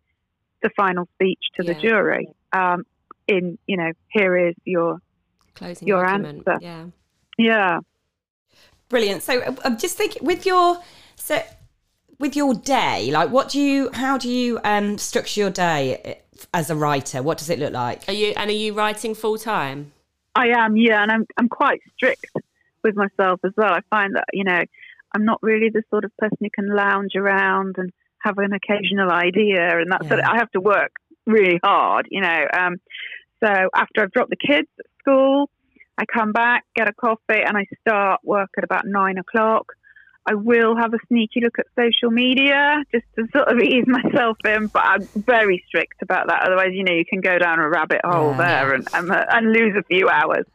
the 0.62 0.69
final 0.76 1.08
speech 1.15 1.39
to 1.56 1.65
yeah. 1.65 1.73
the 1.73 1.80
jury 1.80 2.28
um, 2.54 2.84
in 3.28 3.58
you 3.67 3.78
know 3.78 3.91
here 4.10 4.38
is 4.38 4.56
your 4.63 4.99
closing 5.56 5.88
your 5.88 6.06
argument. 6.06 6.43
answer 6.47 6.60
yeah 6.62 6.86
yeah 7.38 7.80
brilliant 8.89 9.23
so 9.23 9.41
uh, 9.41 9.56
i'm 9.63 9.78
just 9.78 9.97
thinking 9.97 10.23
with 10.23 10.45
your 10.45 10.78
so 11.15 11.41
with 12.19 12.36
your 12.36 12.54
day, 12.54 13.10
like 13.12 13.30
what 13.30 13.49
do 13.49 13.60
you, 13.60 13.89
how 13.93 14.17
do 14.17 14.30
you 14.30 14.60
um, 14.63 14.97
structure 14.97 15.41
your 15.41 15.49
day 15.49 15.97
eh, 16.04 16.13
as 16.54 16.69
a 16.69 16.76
writer? 16.76 17.21
What 17.21 17.38
does 17.38 17.49
it 17.49 17.60
look 17.60 17.73
like? 17.73 18.04
Are 18.08 18.13
you 18.13 18.34
and 18.38 18.49
are 18.49 18.54
you 18.54 18.73
writing 18.73 19.15
full 19.15 19.38
time? 19.38 19.93
I 20.36 20.47
am, 20.49 20.78
yeah, 20.78 21.02
and 21.02 21.12
I'm 21.12 21.26
I'm 21.38 21.49
quite 21.49 21.82
strict 21.95 22.26
with 22.84 22.95
myself 22.95 23.39
as 23.43 23.52
well. 23.56 23.71
I 23.71 23.82
find 23.89 24.15
that 24.15 24.26
you 24.34 24.43
know 24.43 24.62
I'm 25.13 25.26
not 25.26 25.39
really 25.41 25.69
the 25.69 25.84
sort 25.89 26.06
of 26.06 26.12
person 26.17 26.38
who 26.41 26.49
can 26.54 26.76
lounge 26.76 27.15
around 27.15 27.76
and 27.78 27.91
have 28.19 28.38
an 28.38 28.54
occasional 28.54 29.12
idea, 29.12 29.80
and 29.80 29.91
that 29.91 30.04
yeah. 30.04 30.10
sort 30.10 30.19
of, 30.21 30.26
I 30.26 30.38
have 30.38 30.52
to 30.52 30.62
work 30.62 30.91
really 31.26 31.60
hard, 31.63 32.08
you 32.10 32.21
know. 32.21 32.47
Um, 32.58 32.78
so 33.43 33.49
after 33.76 34.02
I've 34.02 34.12
dropped 34.12 34.30
the 34.30 34.38
kids 34.38 34.67
at 34.80 34.86
school, 34.99 35.49
I 35.97 36.06
come 36.06 36.32
back, 36.32 36.63
get 36.76 36.88
a 36.88 36.93
coffee, 36.93 37.41
and 37.45 37.58
I 37.58 37.65
start 37.82 38.21
work 38.23 38.49
at 38.58 38.63
about 38.63 38.86
nine 38.86 39.17
o'clock. 39.17 39.73
I 40.26 40.36
will 40.36 40.78
have 40.78 40.94
a 40.94 40.98
sneaky 41.08 41.42
look 41.42 41.60
at 41.60 41.66
social 41.78 42.10
media 42.10 42.84
just 42.94 43.06
to 43.16 43.28
sort 43.36 43.50
of 43.50 43.60
ease 43.62 43.86
myself 43.88 44.38
in, 44.46 44.68
but 44.68 44.84
I'm 44.86 45.08
very 45.16 45.64
strict 45.68 46.02
about 46.02 46.28
that. 46.28 46.44
Otherwise, 46.46 46.70
you 46.72 46.84
know, 46.84 46.94
you 46.94 47.06
can 47.06 47.22
go 47.22 47.38
down 47.38 47.60
a 47.60 47.70
rabbit 47.70 48.02
hole 48.06 48.32
yeah. 48.32 48.38
there 48.38 48.74
and, 48.74 48.88
and, 48.94 49.12
uh, 49.12 49.26
and 49.30 49.52
lose 49.52 49.76
a 49.78 49.84
few 49.84 50.08
hours. 50.10 50.46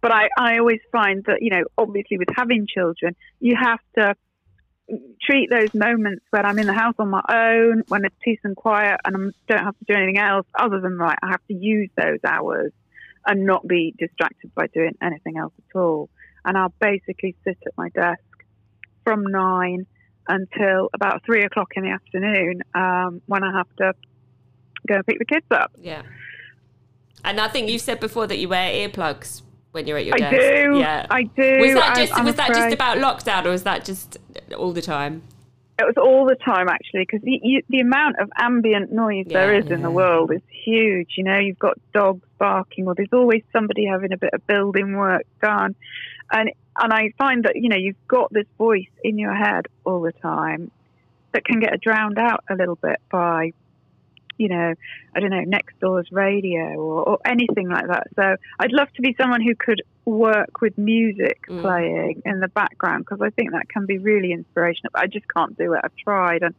But 0.00 0.12
I, 0.12 0.28
I 0.38 0.58
always 0.58 0.80
find 0.90 1.22
that, 1.26 1.42
you 1.42 1.50
know, 1.50 1.64
obviously 1.76 2.16
with 2.16 2.28
having 2.34 2.66
children, 2.72 3.14
you 3.40 3.56
have 3.60 3.80
to 3.98 4.14
treat 5.22 5.50
those 5.50 5.72
moments 5.74 6.24
when 6.30 6.44
I'm 6.44 6.58
in 6.58 6.66
the 6.66 6.72
house 6.72 6.94
on 6.98 7.10
my 7.10 7.22
own, 7.28 7.82
when 7.88 8.04
it's 8.04 8.16
peace 8.22 8.40
and 8.42 8.56
quiet 8.56 9.00
and 9.04 9.14
I 9.16 9.52
don't 9.52 9.64
have 9.64 9.78
to 9.78 9.84
do 9.86 9.94
anything 9.94 10.18
else 10.18 10.46
other 10.58 10.80
than 10.80 10.96
right, 10.96 11.18
I 11.22 11.30
have 11.30 11.46
to 11.48 11.54
use 11.54 11.90
those 11.96 12.18
hours 12.26 12.72
and 13.26 13.44
not 13.44 13.66
be 13.66 13.94
distracted 13.98 14.54
by 14.54 14.66
doing 14.68 14.96
anything 15.02 15.36
else 15.36 15.52
at 15.58 15.78
all. 15.78 16.08
And 16.44 16.56
I'll 16.56 16.74
basically 16.80 17.36
sit 17.44 17.58
at 17.66 17.72
my 17.76 17.90
desk 17.90 18.22
from 19.04 19.24
nine 19.24 19.86
until 20.28 20.88
about 20.94 21.24
three 21.24 21.42
o'clock 21.42 21.68
in 21.74 21.84
the 21.84 21.90
afternoon 21.90 22.62
um, 22.74 23.20
when 23.26 23.42
I 23.42 23.52
have 23.56 23.68
to 23.78 23.94
go 24.86 24.96
and 24.96 25.06
pick 25.06 25.18
the 25.18 25.24
kids 25.24 25.46
up. 25.50 25.72
Yeah. 25.80 26.02
And 27.24 27.40
I 27.40 27.48
think 27.48 27.68
you 27.68 27.78
said 27.78 28.00
before 28.00 28.26
that 28.26 28.38
you 28.38 28.48
wear 28.48 28.70
earplugs 28.70 29.42
when 29.72 29.86
you're 29.86 29.98
at 29.98 30.06
your 30.06 30.16
I 30.16 30.18
desk. 30.18 30.36
do. 30.36 30.78
Yeah. 30.78 31.06
I 31.10 31.22
do. 31.24 31.58
Was 31.60 31.74
that 31.74 31.96
just 31.96 32.12
I, 32.12 32.22
was 32.22 32.34
that 32.36 32.48
just 32.48 32.74
about 32.74 32.98
lockdown 32.98 33.44
or 33.44 33.50
was 33.50 33.64
that 33.64 33.84
just 33.84 34.18
all 34.56 34.72
the 34.72 34.82
time? 34.82 35.22
It 35.80 35.86
was 35.86 35.96
all 35.96 36.26
the 36.26 36.36
time 36.36 36.68
actually, 36.68 37.00
because 37.00 37.22
the, 37.22 37.64
the 37.68 37.80
amount 37.80 38.18
of 38.18 38.30
ambient 38.36 38.92
noise 38.92 39.26
yeah, 39.28 39.40
there 39.40 39.54
is 39.54 39.66
yeah. 39.66 39.74
in 39.74 39.82
the 39.82 39.90
world 39.90 40.32
is 40.32 40.42
huge. 40.50 41.14
You 41.16 41.24
know, 41.24 41.38
you've 41.38 41.58
got 41.58 41.78
dogs 41.92 42.26
barking, 42.38 42.86
or 42.86 42.94
there's 42.94 43.12
always 43.12 43.42
somebody 43.52 43.86
having 43.86 44.12
a 44.12 44.16
bit 44.16 44.34
of 44.34 44.46
building 44.46 44.96
work 44.96 45.24
done, 45.40 45.74
and 46.30 46.50
and 46.78 46.92
I 46.92 47.12
find 47.18 47.44
that 47.44 47.56
you 47.56 47.68
know 47.68 47.76
you've 47.76 48.08
got 48.08 48.32
this 48.32 48.46
voice 48.58 48.90
in 49.02 49.18
your 49.18 49.34
head 49.34 49.66
all 49.84 50.02
the 50.02 50.12
time 50.12 50.70
that 51.32 51.44
can 51.44 51.60
get 51.60 51.80
drowned 51.80 52.18
out 52.18 52.44
a 52.50 52.54
little 52.54 52.76
bit 52.76 53.00
by 53.10 53.52
you 54.40 54.48
know, 54.48 54.74
I 55.14 55.20
don't 55.20 55.28
know, 55.28 55.42
next 55.42 55.78
door's 55.80 56.10
radio 56.10 56.76
or, 56.76 57.06
or, 57.06 57.18
anything 57.26 57.68
like 57.68 57.86
that. 57.88 58.06
So 58.16 58.36
I'd 58.58 58.72
love 58.72 58.88
to 58.94 59.02
be 59.02 59.14
someone 59.20 59.42
who 59.42 59.54
could 59.54 59.82
work 60.06 60.62
with 60.62 60.78
music 60.78 61.40
mm. 61.46 61.60
playing 61.60 62.22
in 62.24 62.40
the 62.40 62.48
background 62.48 63.04
because 63.04 63.20
I 63.20 63.28
think 63.28 63.52
that 63.52 63.68
can 63.68 63.84
be 63.84 63.98
really 63.98 64.32
inspirational. 64.32 64.92
But 64.94 65.02
I 65.02 65.06
just 65.08 65.26
can't 65.28 65.56
do 65.58 65.74
it. 65.74 65.82
I've 65.84 65.94
tried 65.96 66.42
and 66.42 66.54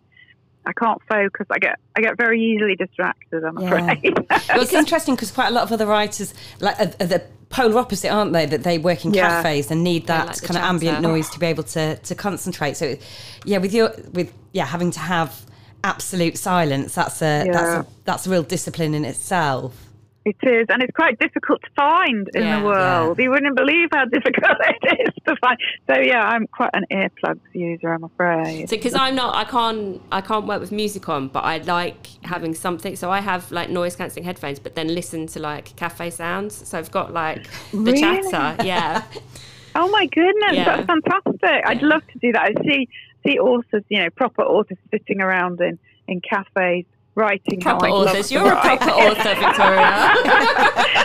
I 0.63 0.74
can't 0.74 1.02
focus. 1.10 1.48
I 1.50 1.58
get 1.58 1.80
I 1.96 2.02
get 2.02 2.17
very 2.17 2.39
easily 2.39 2.76
distracted. 2.76 3.44
I'm 3.44 3.58
yeah. 3.58 3.67
afraid. 3.67 4.20
well, 4.30 4.62
it's 4.62 4.74
interesting 4.84 5.15
because 5.15 5.32
quite 5.32 5.48
a 5.48 5.52
lot 5.52 5.63
of 5.63 5.72
other 5.72 5.88
writers 5.88 6.36
like 6.60 6.80
are, 6.80 6.94
are 7.00 7.08
the 7.08 7.24
polar 7.50 7.80
opposite, 7.80 8.12
aren't 8.12 8.32
they? 8.34 8.46
That 8.46 8.62
they 8.62 8.78
work 8.78 9.06
in 9.06 9.13
yeah. 9.15 9.41
cafes 9.41 9.72
and 9.72 9.84
need 9.84 10.06
that 10.06 10.28
like 10.28 10.41
kind 10.44 10.58
of 10.58 10.63
ambient 10.63 11.02
noise 11.02 11.32
to 11.32 11.39
be 11.39 11.48
able 11.48 11.63
to 11.63 11.96
to 11.96 12.13
concentrate. 12.13 12.78
So, 12.78 12.96
yeah, 13.44 13.58
with 13.58 13.74
your 13.74 13.91
with 14.13 14.32
yeah 14.54 14.67
having 14.67 14.91
to 14.91 15.00
have 15.00 15.48
absolute 15.84 16.38
silence, 16.38 16.96
that's 16.96 17.22
a 17.22 17.46
yeah. 17.46 17.52
that's 17.52 17.70
a, 17.70 17.88
that's 18.06 18.28
a 18.28 18.30
real 18.30 18.44
discipline 18.44 18.94
in 18.94 19.06
itself. 19.06 19.88
It 20.24 20.36
is, 20.44 20.67
and 20.70 20.84
it's 20.84 20.96
quite 20.96 21.17
difficult 21.17 21.63
to 21.63 21.70
find 21.76 22.30
in 22.36 22.44
yeah, 22.44 22.60
the 22.60 22.65
world. 22.65 23.17
Yeah. 23.17 23.24
You 23.24 23.32
wouldn't 23.32 23.56
believe 23.56 23.89
how 23.91 24.06
difficult 24.17 24.58
it 24.60 25.08
is 25.08 25.15
to 25.26 25.36
find. 25.38 25.58
So 25.88 26.00
yeah, 26.00 26.24
I'm 26.24 26.46
quite 26.46 26.70
an 26.74 26.86
earplugs 26.91 27.39
user, 27.54 27.91
I'm 27.91 28.04
afraid. 28.04 28.70
So 28.70 28.76
because 28.76 28.94
I'm 28.94 29.15
not, 29.15 29.36
I 29.36 29.46
can't, 29.46 30.00
I 30.12 30.22
can't 30.22 30.46
work 30.46 30.62
with 30.62 30.72
music 30.72 31.10
on, 31.10 31.30
but 31.30 31.44
I 31.44 31.58
like 31.58 32.08
having 32.24 32.54
something. 32.54 32.96
So 32.96 33.10
I 33.10 33.20
have 33.20 33.52
like 33.52 33.72
noise 33.72 33.96
cancelling 33.96 34.24
headphones, 34.24 34.60
but 34.60 34.76
then 34.76 34.94
listen 34.94 35.26
to 35.28 35.39
like 35.39 35.76
cafe 35.76 36.12
sounds. 36.12 36.67
So 36.67 36.78
I've 36.78 36.91
got 36.91 37.13
like 37.13 37.48
the 37.72 37.78
really? 37.78 38.00
chatter, 38.00 38.63
yeah. 38.63 39.04
oh 39.76 39.89
my 39.89 40.06
goodness, 40.06 40.54
yeah. 40.54 40.65
that's 40.65 40.86
fantastic! 40.86 41.65
I'd 41.65 41.82
love 41.82 42.06
to 42.13 42.20
do 42.20 42.32
that. 42.34 42.44
I 42.44 42.63
see 42.63 42.88
see 43.25 43.39
authors, 43.39 43.84
you 43.89 43.99
know, 43.99 44.10
proper 44.10 44.43
authors 44.43 44.77
sitting 44.91 45.21
around 45.21 45.62
in 45.62 45.79
in 46.07 46.21
cafes 46.21 46.86
writing. 47.15 47.60
Proper 47.60 47.88
authors. 47.88 48.31
You're 48.31 48.51
a 48.51 48.62
proper 48.62 48.89
author, 48.89 49.36
Victoria. 49.36 49.81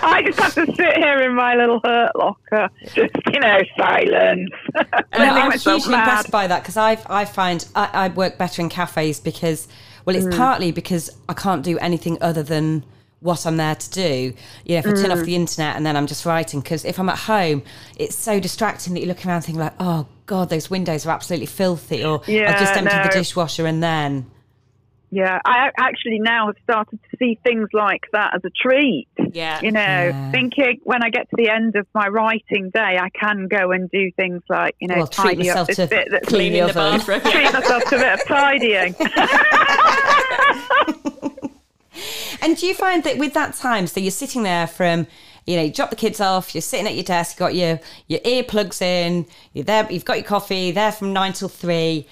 I 0.02 0.22
just 0.24 0.38
have 0.38 0.54
to 0.54 0.74
sit 0.74 0.96
here 0.96 1.20
in 1.22 1.34
my 1.34 1.54
little 1.54 1.80
hurt 1.84 2.14
locker, 2.16 2.68
just 2.94 3.14
you 3.32 3.40
know, 3.40 3.60
silence. 3.76 4.50
I'm 5.12 5.52
hugely 5.52 5.92
mad. 5.92 6.00
impressed 6.00 6.30
by 6.30 6.46
that 6.46 6.62
because 6.62 6.76
I 6.76 6.98
I 7.06 7.24
find 7.24 7.66
I, 7.74 7.90
I, 7.92 8.08
work 8.08 8.38
better 8.38 8.62
in 8.62 8.68
cafes 8.68 9.20
because 9.20 9.68
well, 10.04 10.16
it's 10.16 10.26
mm. 10.26 10.36
partly 10.36 10.72
because 10.72 11.10
I 11.28 11.34
can't 11.34 11.62
do 11.62 11.78
anything 11.78 12.18
other 12.20 12.42
than 12.42 12.84
what 13.20 13.46
I'm 13.46 13.56
there 13.56 13.74
to 13.74 13.90
do. 13.90 14.34
You 14.64 14.74
know, 14.74 14.78
if 14.78 14.86
I 14.86 14.92
turn 14.92 15.10
off 15.10 15.18
mm. 15.18 15.24
the 15.24 15.34
internet 15.34 15.76
and 15.76 15.84
then 15.84 15.96
I'm 15.96 16.06
just 16.06 16.24
writing, 16.24 16.60
because 16.60 16.84
if 16.84 16.98
I'm 17.00 17.08
at 17.08 17.18
home, 17.18 17.62
it's 17.96 18.14
so 18.14 18.38
distracting 18.38 18.94
that 18.94 19.00
you're 19.00 19.08
looking 19.08 19.30
around 19.30 19.42
thinking 19.42 19.60
like, 19.60 19.74
oh 19.80 20.06
God, 20.26 20.50
those 20.50 20.68
windows 20.68 21.06
are 21.06 21.10
absolutely 21.10 21.46
filthy, 21.46 22.04
or 22.04 22.20
yeah, 22.26 22.54
I 22.54 22.58
just 22.58 22.76
emptied 22.76 22.96
no. 22.96 23.04
the 23.04 23.10
dishwasher 23.10 23.66
and 23.66 23.82
then. 23.82 24.30
Yeah, 25.10 25.40
I 25.44 25.70
actually 25.78 26.18
now 26.18 26.48
have 26.48 26.56
started 26.64 26.98
to 27.10 27.16
see 27.16 27.38
things 27.44 27.68
like 27.72 28.06
that 28.12 28.34
as 28.34 28.44
a 28.44 28.50
treat. 28.50 29.06
Yeah. 29.32 29.60
You 29.62 29.70
know, 29.70 29.80
yeah. 29.80 30.32
thinking 30.32 30.80
when 30.82 31.04
I 31.04 31.10
get 31.10 31.30
to 31.30 31.36
the 31.36 31.48
end 31.48 31.76
of 31.76 31.86
my 31.94 32.08
writing 32.08 32.70
day, 32.70 32.98
I 33.00 33.08
can 33.10 33.46
go 33.46 33.70
and 33.70 33.88
do 33.90 34.10
things 34.16 34.42
like, 34.48 34.74
you 34.80 34.88
know, 34.88 34.96
well, 34.96 35.06
tidy 35.06 35.48
up 35.48 35.68
this 35.68 35.76
bit 35.76 36.08
that's 36.10 36.26
cleaning 36.28 36.66
the, 36.66 36.72
bathroom. 36.72 37.20
treat 37.20 37.52
myself 37.52 37.84
to 37.84 37.96
a 37.96 38.00
bit 38.00 38.14
of 38.14 38.24
tidying. 38.26 38.96
and 42.42 42.56
do 42.56 42.66
you 42.66 42.74
find 42.74 43.04
that 43.04 43.16
with 43.16 43.32
that 43.34 43.54
time, 43.54 43.86
so 43.86 44.00
you're 44.00 44.10
sitting 44.10 44.42
there 44.42 44.66
from 44.66 45.06
you 45.46 45.56
know, 45.56 45.62
you 45.62 45.72
drop 45.72 45.90
the 45.90 45.96
kids 45.96 46.20
off, 46.20 46.54
you're 46.54 46.62
sitting 46.62 46.86
at 46.86 46.94
your 46.94 47.04
desk, 47.04 47.36
you 47.36 47.38
got 47.38 47.54
your 47.54 47.80
your 48.08 48.20
earplugs 48.20 48.82
in, 48.82 49.26
you're 49.52 49.64
there, 49.64 49.90
you've 49.90 50.04
got 50.04 50.16
your 50.16 50.26
coffee, 50.26 50.70
there 50.70 50.92
from 50.92 51.12
nine 51.12 51.32
till 51.32 51.48
three, 51.48 52.06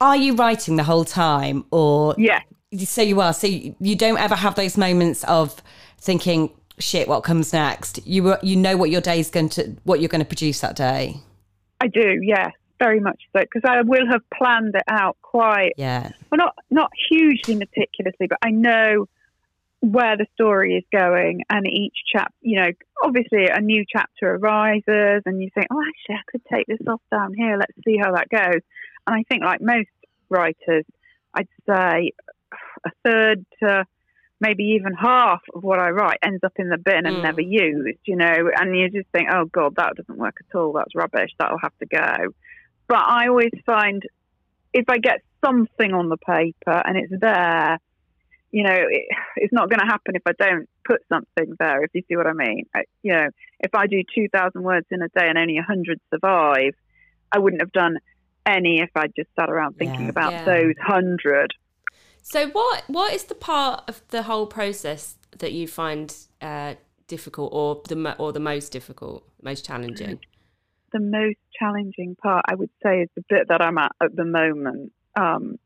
are 0.00 0.16
you 0.16 0.34
writing 0.34 0.76
the 0.76 0.84
whole 0.84 1.04
time 1.04 1.64
or 1.70 2.14
yeah. 2.18 2.40
So 2.84 3.02
you 3.02 3.20
are. 3.20 3.32
So 3.32 3.46
you 3.46 3.94
don't 3.94 4.18
ever 4.18 4.34
have 4.34 4.56
those 4.56 4.76
moments 4.76 5.22
of 5.24 5.62
thinking 5.98 6.50
shit 6.80 7.06
what 7.06 7.22
comes 7.22 7.52
next? 7.52 8.04
You 8.04 8.36
you 8.42 8.56
know 8.56 8.76
what 8.76 8.90
your 8.90 9.00
day 9.00 9.20
is 9.20 9.30
going 9.30 9.50
to 9.50 9.76
what 9.84 10.00
you're 10.00 10.08
going 10.08 10.22
to 10.22 10.26
produce 10.26 10.60
that 10.60 10.74
day. 10.74 11.16
I 11.80 11.86
do 11.86 12.18
yes 12.22 12.50
very 12.80 12.98
much 12.98 13.20
so 13.32 13.40
because 13.40 13.62
i 13.64 13.80
will 13.82 14.06
have 14.10 14.20
planned 14.36 14.74
it 14.74 14.82
out 14.88 15.16
quite 15.22 15.72
yeah. 15.76 16.10
well 16.30 16.38
not 16.38 16.54
not 16.70 16.90
hugely 17.08 17.54
meticulously 17.54 18.26
but 18.26 18.38
i 18.42 18.50
know 18.50 19.06
where 19.84 20.16
the 20.16 20.26
story 20.34 20.76
is 20.76 20.84
going 20.90 21.42
and 21.50 21.66
each 21.66 21.94
chap 22.10 22.32
you 22.40 22.58
know 22.58 22.70
obviously 23.02 23.46
a 23.48 23.60
new 23.60 23.84
chapter 23.86 24.34
arises 24.36 25.22
and 25.26 25.42
you 25.42 25.50
think 25.54 25.66
oh 25.70 25.82
actually 25.86 26.14
i 26.14 26.30
could 26.30 26.42
take 26.50 26.66
this 26.66 26.86
off 26.88 27.02
down 27.10 27.34
here 27.34 27.58
let's 27.58 27.76
see 27.84 27.98
how 28.00 28.12
that 28.12 28.28
goes 28.30 28.62
and 29.06 29.16
I 29.16 29.22
think, 29.28 29.42
like 29.42 29.60
most 29.60 29.88
writers, 30.28 30.84
I'd 31.34 31.48
say 31.68 32.12
a 32.86 32.90
third 33.04 33.44
to 33.62 33.84
maybe 34.40 34.64
even 34.78 34.92
half 34.94 35.40
of 35.54 35.62
what 35.62 35.78
I 35.78 35.90
write 35.90 36.18
ends 36.22 36.42
up 36.44 36.52
in 36.56 36.68
the 36.68 36.78
bin 36.78 37.06
and 37.06 37.16
mm. 37.16 37.22
never 37.22 37.40
used, 37.40 37.98
you 38.04 38.16
know, 38.16 38.50
and 38.56 38.76
you 38.76 38.90
just 38.90 39.08
think, 39.12 39.28
oh 39.32 39.46
God, 39.46 39.74
that 39.76 39.94
doesn't 39.96 40.18
work 40.18 40.36
at 40.40 40.56
all. 40.56 40.72
That's 40.72 40.94
rubbish. 40.94 41.30
That'll 41.38 41.58
have 41.58 41.76
to 41.78 41.86
go. 41.86 42.32
But 42.88 43.02
I 43.06 43.28
always 43.28 43.52
find 43.64 44.02
if 44.72 44.84
I 44.88 44.98
get 44.98 45.22
something 45.44 45.92
on 45.92 46.08
the 46.08 46.16
paper 46.16 46.82
and 46.84 46.98
it's 46.98 47.12
there, 47.20 47.78
you 48.54 48.62
know, 48.62 48.72
it, 48.72 49.06
it's 49.36 49.52
not 49.52 49.68
going 49.68 49.80
to 49.80 49.86
happen 49.86 50.14
if 50.14 50.22
I 50.26 50.32
don't 50.38 50.68
put 50.84 51.00
something 51.08 51.56
there, 51.58 51.82
if 51.82 51.90
you 51.92 52.02
see 52.08 52.16
what 52.16 52.28
I 52.28 52.32
mean. 52.34 52.66
I, 52.72 52.84
you 53.02 53.12
know, 53.12 53.26
if 53.58 53.74
I 53.74 53.88
do 53.88 54.00
2,000 54.14 54.62
words 54.62 54.86
in 54.92 55.02
a 55.02 55.08
day 55.08 55.28
and 55.28 55.36
only 55.36 55.56
100 55.56 56.00
survive, 56.08 56.74
I 57.32 57.38
wouldn't 57.40 57.60
have 57.60 57.72
done 57.72 57.96
any 58.46 58.78
if 58.78 58.90
I 58.94 59.08
just 59.08 59.28
sat 59.38 59.50
around 59.50 59.76
thinking 59.76 60.04
yeah. 60.04 60.10
about 60.10 60.32
yeah. 60.32 60.44
those 60.44 60.74
hundred. 60.80 61.52
So 62.22 62.48
what 62.48 62.84
what 62.88 63.12
is 63.12 63.24
the 63.24 63.34
part 63.34 63.84
of 63.88 64.02
the 64.08 64.22
whole 64.22 64.46
process 64.46 65.16
that 65.38 65.52
you 65.52 65.66
find 65.66 66.14
uh, 66.40 66.74
difficult, 67.08 67.50
or 67.52 67.82
the 67.88 68.14
or 68.18 68.32
the 68.32 68.40
most 68.40 68.70
difficult, 68.70 69.26
most 69.42 69.64
challenging? 69.64 70.20
The 70.92 71.00
most 71.00 71.38
challenging 71.58 72.16
part, 72.22 72.44
I 72.48 72.54
would 72.54 72.70
say, 72.82 73.00
is 73.00 73.08
the 73.16 73.24
bit 73.28 73.48
that 73.48 73.60
I'm 73.62 73.78
at 73.78 73.92
at 74.00 74.14
the 74.14 74.24
moment. 74.24 74.92
Um, 75.16 75.58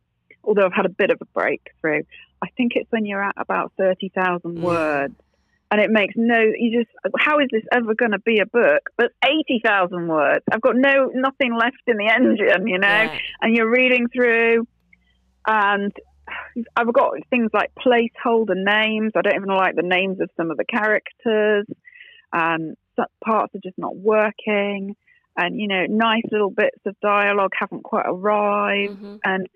although 0.49 0.67
I've 0.67 0.73
had 0.75 0.87
a 0.87 0.91
bit 0.91 1.11
of 1.11 1.19
a 1.21 1.27
breakthrough, 1.27 2.03
I 2.43 2.49
think 2.57 2.73
it's 2.75 2.91
when 2.91 3.05
you're 3.05 3.23
at 3.23 3.35
about 3.37 3.73
thirty 3.77 4.11
thousand 4.15 4.59
mm. 4.59 4.63
words 4.63 5.15
and 5.71 5.81
it 5.81 5.91
makes 5.91 6.15
no 6.17 6.41
you 6.41 6.81
just 6.81 6.91
how 7.19 7.39
is 7.41 7.49
this 7.53 7.63
ever 7.73 7.95
going 7.95 8.13
to 8.13 8.19
be 8.21 8.41
a 8.41 8.47
book 8.47 8.91
but 8.97 9.13
80,000 9.25 10.09
words 10.09 10.45
i've 10.51 10.61
got 10.61 10.77
no 10.77 11.11
nothing 11.15 11.55
left 11.55 11.77
in 11.87 11.97
the 11.97 12.09
engine 12.09 12.67
you 12.67 12.79
know 12.79 12.89
yeah. 12.89 13.19
and 13.43 13.57
you're 13.57 13.71
reading 13.71 14.09
through 14.09 14.67
and 15.47 15.93
i've 16.77 16.93
got 16.93 17.13
things 17.31 17.51
like 17.53 17.71
placeholder 17.79 18.57
names 18.57 19.13
i 19.15 19.23
don't 19.23 19.37
even 19.37 19.49
like 19.49 19.77
the 19.77 19.83
names 19.83 20.21
of 20.21 20.31
some 20.37 20.51
of 20.51 20.57
the 20.57 20.65
characters 20.65 21.67
and 22.33 22.77
parts 23.25 23.55
are 23.55 23.61
just 23.63 23.79
not 23.79 23.97
working 23.97 24.97
and 25.37 25.61
you 25.61 25.69
know 25.69 25.85
nice 25.89 26.25
little 26.33 26.51
bits 26.51 26.81
of 26.85 26.97
dialogue 27.01 27.53
haven't 27.59 27.85
quite 27.85 28.07
arrived 28.07 28.95
mm-hmm. 28.95 29.17
and 29.25 29.47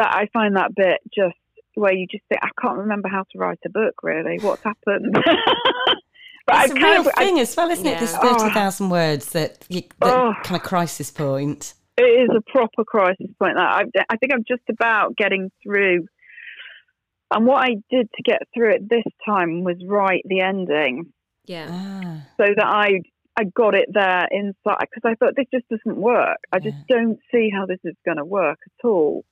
that 0.00 0.14
i 0.14 0.26
find 0.32 0.56
that 0.56 0.74
bit 0.74 1.00
just 1.14 1.36
where 1.74 1.92
you 1.92 2.06
just 2.10 2.24
think, 2.28 2.40
I 2.42 2.50
can't 2.60 2.78
remember 2.78 3.08
how 3.08 3.24
to 3.32 3.38
write 3.38 3.58
a 3.64 3.70
book. 3.70 4.02
Really, 4.02 4.38
what's 4.40 4.62
happened? 4.62 5.12
but 5.12 5.24
it's 5.24 6.00
I've 6.48 6.70
a 6.70 6.74
real 6.74 7.08
of, 7.08 7.14
thing 7.14 7.38
I, 7.38 7.40
as 7.40 7.56
well, 7.56 7.70
isn't 7.70 7.84
yeah. 7.84 7.92
it? 7.92 7.98
There's 7.98 8.16
thirty 8.16 8.52
thousand 8.52 8.86
oh, 8.86 8.90
words 8.90 9.30
that, 9.30 9.64
you, 9.68 9.82
that 10.00 10.14
oh, 10.14 10.34
kind 10.42 10.60
of 10.60 10.66
crisis 10.66 11.10
point. 11.10 11.74
It 11.96 12.02
is 12.02 12.30
a 12.36 12.40
proper 12.50 12.84
crisis 12.84 13.26
point. 13.38 13.56
That 13.56 13.68
I, 13.68 13.84
I 14.08 14.16
think 14.16 14.32
I'm 14.32 14.44
just 14.46 14.62
about 14.68 15.16
getting 15.16 15.50
through. 15.62 16.06
And 17.32 17.46
what 17.46 17.62
I 17.62 17.76
did 17.90 18.08
to 18.12 18.22
get 18.24 18.42
through 18.52 18.74
it 18.74 18.88
this 18.88 19.04
time 19.24 19.62
was 19.62 19.76
write 19.86 20.22
the 20.24 20.40
ending. 20.40 21.12
Yeah. 21.46 21.68
Ah. 21.70 22.26
So 22.36 22.46
that 22.56 22.66
I 22.66 23.00
I 23.36 23.44
got 23.44 23.74
it 23.74 23.88
there 23.92 24.26
inside 24.30 24.78
because 24.80 25.02
I 25.04 25.14
thought 25.14 25.34
this 25.36 25.46
just 25.52 25.68
doesn't 25.68 26.00
work. 26.00 26.38
I 26.52 26.58
just 26.58 26.76
yeah. 26.88 26.96
don't 26.96 27.18
see 27.32 27.50
how 27.54 27.66
this 27.66 27.78
is 27.84 27.94
going 28.04 28.16
to 28.16 28.24
work 28.24 28.58
at 28.66 28.86
all. 28.86 29.24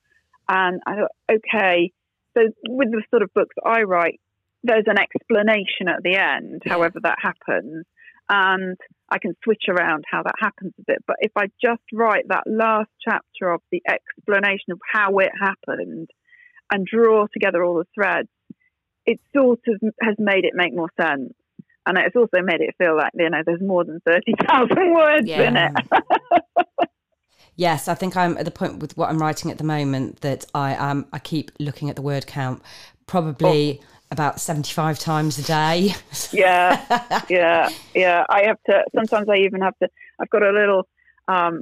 And 0.49 0.81
I 0.87 0.95
thought, 0.95 1.11
okay, 1.31 1.91
so 2.35 2.43
with 2.67 2.91
the 2.91 3.03
sort 3.11 3.21
of 3.21 3.33
books 3.35 3.55
I 3.63 3.83
write, 3.83 4.19
there's 4.63 4.85
an 4.87 4.99
explanation 4.99 5.87
at 5.87 6.03
the 6.03 6.15
end, 6.15 6.63
however 6.65 6.99
that 7.03 7.17
happens, 7.21 7.85
and 8.27 8.77
I 9.09 9.19
can 9.19 9.35
switch 9.43 9.63
around 9.69 10.03
how 10.09 10.23
that 10.23 10.35
happens 10.39 10.73
a 10.79 10.83
bit. 10.85 11.03
But 11.07 11.17
if 11.19 11.31
I 11.35 11.45
just 11.63 11.83
write 11.93 12.27
that 12.27 12.43
last 12.45 12.89
chapter 13.03 13.51
of 13.51 13.61
the 13.71 13.81
explanation 13.87 14.71
of 14.71 14.79
how 14.91 15.17
it 15.19 15.31
happened 15.39 16.09
and 16.71 16.85
draw 16.85 17.27
together 17.31 17.63
all 17.63 17.75
the 17.75 17.85
threads, 17.95 18.29
it 19.05 19.19
sort 19.35 19.61
of 19.67 19.81
has 20.01 20.15
made 20.19 20.45
it 20.45 20.53
make 20.53 20.75
more 20.75 20.91
sense. 20.99 21.33
And 21.85 21.97
it's 21.97 22.15
also 22.15 22.43
made 22.43 22.61
it 22.61 22.75
feel 22.77 22.95
like, 22.95 23.11
you 23.15 23.29
know, 23.29 23.41
there's 23.43 23.61
more 23.61 23.83
than 23.83 23.99
30,000 24.05 24.93
words 24.93 25.27
yeah. 25.27 25.41
in 25.41 25.57
it. 25.57 25.73
Yes, 27.59 27.89
I 27.89 27.93
think 27.93 28.15
I'm 28.15 28.37
at 28.37 28.45
the 28.45 28.51
point 28.51 28.79
with 28.79 28.95
what 28.95 29.09
I'm 29.09 29.21
writing 29.21 29.51
at 29.51 29.57
the 29.57 29.65
moment 29.65 30.21
that 30.21 30.45
I 30.55 30.75
um 30.75 31.05
I 31.11 31.19
keep 31.19 31.51
looking 31.59 31.89
at 31.89 31.97
the 31.97 32.01
word 32.01 32.25
count 32.25 32.61
probably 33.05 33.81
oh. 33.81 33.85
about 34.11 34.39
75 34.39 34.97
times 34.97 35.37
a 35.39 35.43
day. 35.43 35.93
yeah, 36.31 37.25
yeah, 37.27 37.69
yeah. 37.93 38.23
I 38.29 38.43
have 38.45 38.63
to, 38.69 38.85
sometimes 38.95 39.27
I 39.27 39.39
even 39.39 39.59
have 39.59 39.77
to, 39.79 39.89
I've 40.21 40.29
got 40.29 40.41
a 40.41 40.51
little 40.51 40.87
um, 41.27 41.61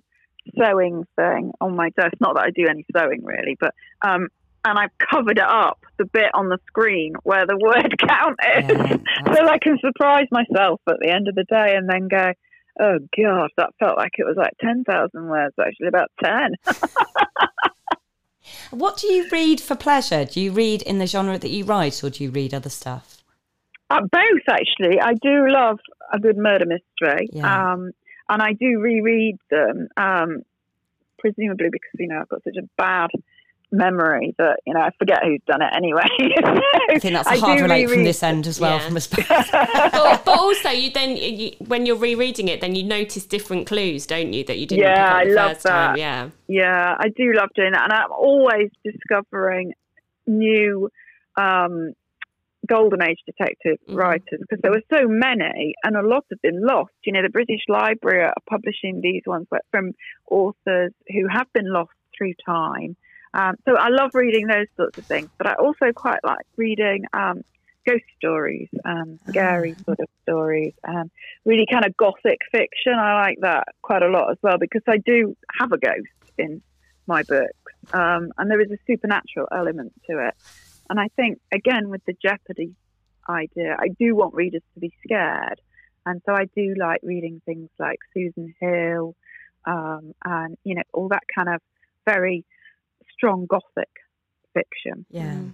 sewing 0.55 1.03
thing 1.15 1.51
on 1.61 1.75
my 1.75 1.89
desk. 1.97 2.13
Not 2.19 2.35
that 2.35 2.43
I 2.43 2.51
do 2.51 2.67
any 2.69 2.85
sewing 2.95 3.25
really, 3.25 3.57
but 3.59 3.73
um, 4.05 4.27
and 4.65 4.77
I've 4.77 4.95
covered 4.99 5.39
it 5.39 5.49
up 5.49 5.79
the 5.97 6.05
bit 6.05 6.29
on 6.35 6.49
the 6.49 6.59
screen 6.67 7.15
where 7.23 7.47
the 7.47 7.57
word 7.61 7.95
count 8.07 8.37
is, 8.55 8.69
yeah, 8.69 9.33
so 9.33 9.47
I 9.47 9.57
can 9.57 9.79
surprise 9.79 10.27
myself 10.29 10.79
at 10.87 10.97
the 10.99 11.09
end 11.09 11.27
of 11.27 11.33
the 11.33 11.45
day 11.45 11.75
and 11.75 11.89
then 11.89 12.07
go, 12.07 12.33
"Oh 12.79 12.99
God, 13.17 13.49
that 13.57 13.73
felt 13.79 13.97
like 13.97 14.13
it 14.17 14.25
was 14.25 14.37
like 14.37 14.53
ten 14.59 14.83
thousand 14.83 15.27
words. 15.27 15.55
Actually, 15.59 15.87
about 15.87 16.11
ten. 16.23 16.53
what 18.71 18.97
do 18.97 19.07
you 19.07 19.27
read 19.31 19.59
for 19.59 19.75
pleasure? 19.75 20.25
Do 20.25 20.39
you 20.39 20.51
read 20.51 20.81
in 20.81 20.99
the 20.99 21.07
genre 21.07 21.37
that 21.37 21.49
you 21.49 21.65
write, 21.65 22.03
or 22.03 22.09
do 22.09 22.23
you 22.23 22.31
read 22.31 22.53
other 22.53 22.69
stuff? 22.69 23.23
Uh, 23.89 24.01
both, 24.11 24.41
actually. 24.49 24.99
I 25.01 25.13
do 25.13 25.47
love 25.47 25.79
a 26.11 26.19
good 26.19 26.37
murder 26.37 26.65
mystery. 26.65 27.29
Yeah. 27.31 27.73
Um, 27.73 27.91
and 28.29 28.41
I 28.41 28.53
do 28.53 28.79
reread 28.79 29.37
them, 29.49 29.87
um, 29.95 30.43
presumably 31.17 31.69
because 31.71 31.91
you 31.97 32.07
know 32.07 32.19
I've 32.19 32.29
got 32.29 32.43
such 32.43 32.57
a 32.57 32.67
bad 32.77 33.09
memory 33.71 34.33
that 34.37 34.59
you 34.65 34.73
know 34.73 34.79
I 34.79 34.91
forget 34.97 35.19
who's 35.23 35.41
done 35.47 35.61
it 35.61 35.73
anyway. 35.75 36.03
I 36.89 36.99
think 36.99 37.13
that's 37.13 37.29
a 37.29 37.39
hard 37.39 37.59
relate 37.59 37.85
reread. 37.85 37.95
from 37.95 38.03
this 38.03 38.23
end 38.23 38.47
as 38.47 38.59
well, 38.59 38.77
yeah. 38.77 38.87
from 38.87 38.97
a 38.97 39.01
but, 39.91 40.25
but, 40.25 40.39
also, 40.39 40.69
you 40.69 40.91
then 40.91 41.17
you, 41.17 41.51
when 41.67 41.85
you're 41.85 41.97
rereading 41.97 42.47
it, 42.47 42.61
then 42.61 42.75
you 42.75 42.83
notice 42.83 43.25
different 43.25 43.67
clues, 43.67 44.05
don't 44.05 44.33
you? 44.33 44.43
That 44.43 44.57
you 44.57 44.65
didn't. 44.65 44.83
Yeah, 44.83 45.13
I 45.13 45.23
love 45.23 45.61
that. 45.63 45.69
Time. 45.69 45.97
Yeah, 45.97 46.29
yeah, 46.47 46.95
I 46.97 47.09
do 47.09 47.33
love 47.33 47.49
doing 47.55 47.73
that, 47.73 47.83
and 47.83 47.93
I'm 47.93 48.11
always 48.11 48.69
discovering 48.83 49.73
new 50.25 50.89
um, 51.37 51.93
golden 52.67 53.01
age 53.01 53.19
detective 53.25 53.77
mm-hmm. 53.87 53.95
writers 53.95 54.39
because 54.41 54.59
there 54.61 54.71
were 54.71 54.83
so 54.91 55.07
many 55.07 55.73
and 55.83 55.95
a 55.95 56.05
lot 56.05 56.25
have 56.29 56.41
been 56.41 56.65
lost. 56.65 56.93
You 57.03 57.13
know, 57.13 57.21
the 57.23 57.29
British 57.29 57.61
Library 57.67 58.23
are 58.23 58.33
publishing 58.49 59.01
these 59.01 59.23
ones 59.25 59.47
from 59.71 59.93
authors 60.29 60.93
who 61.07 61.27
have 61.31 61.47
been 61.53 61.71
lost 61.71 61.91
through 62.17 62.33
time. 62.45 62.95
Um, 63.37 63.55
so 63.65 63.75
I 63.75 63.89
love 63.89 64.11
reading 64.15 64.47
those 64.47 64.65
sorts 64.75 64.97
of 64.97 65.05
things, 65.05 65.29
but 65.37 65.45
I 65.45 65.53
also 65.53 65.91
quite 65.93 66.19
like 66.23 66.45
reading 66.55 67.05
um, 67.13 67.43
ghost 67.87 68.03
stories, 68.17 68.67
um, 68.83 69.19
scary 69.29 69.75
ah. 69.77 69.83
sort 69.85 69.99
of 69.99 70.07
stories, 70.23 70.73
and 70.83 71.11
really 71.45 71.67
kind 71.71 71.85
of 71.85 71.95
gothic 71.95 72.39
fiction. 72.51 72.93
I 72.93 73.13
like 73.21 73.37
that 73.41 73.67
quite 73.83 74.01
a 74.01 74.07
lot 74.07 74.31
as 74.31 74.37
well 74.41 74.57
because 74.57 74.81
I 74.87 74.97
do 74.97 75.37
have 75.59 75.71
a 75.71 75.77
ghost 75.77 76.33
in 76.39 76.63
my 77.05 77.21
books, 77.23 77.73
um, 77.93 78.31
and 78.39 78.49
there 78.49 78.59
is 78.59 78.71
a 78.71 78.77
supernatural 78.87 79.47
element 79.51 79.93
to 80.09 80.27
it. 80.27 80.33
And 80.89 80.99
I 80.99 81.09
think, 81.15 81.39
again, 81.53 81.89
with 81.89 82.03
the 82.05 82.15
Jeopardy 82.19 82.73
idea, 83.29 83.75
I 83.79 83.89
do 83.99 84.15
want 84.15 84.33
readers 84.33 84.63
to 84.73 84.79
be 84.79 84.91
scared. 85.05 85.61
And 86.05 86.21
so 86.25 86.33
I 86.33 86.45
do 86.55 86.73
like 86.79 87.01
reading 87.03 87.41
things 87.45 87.69
like 87.77 87.99
Susan 88.13 88.55
Hill 88.59 89.15
um, 89.65 90.15
and, 90.23 90.57
you 90.63 90.75
know, 90.75 90.83
all 90.93 91.09
that 91.09 91.23
kind 91.35 91.49
of 91.49 91.61
very 92.05 92.45
strong 93.17 93.45
Gothic 93.49 93.89
fiction. 94.53 95.05
Yeah. 95.09 95.33
Mm. 95.33 95.53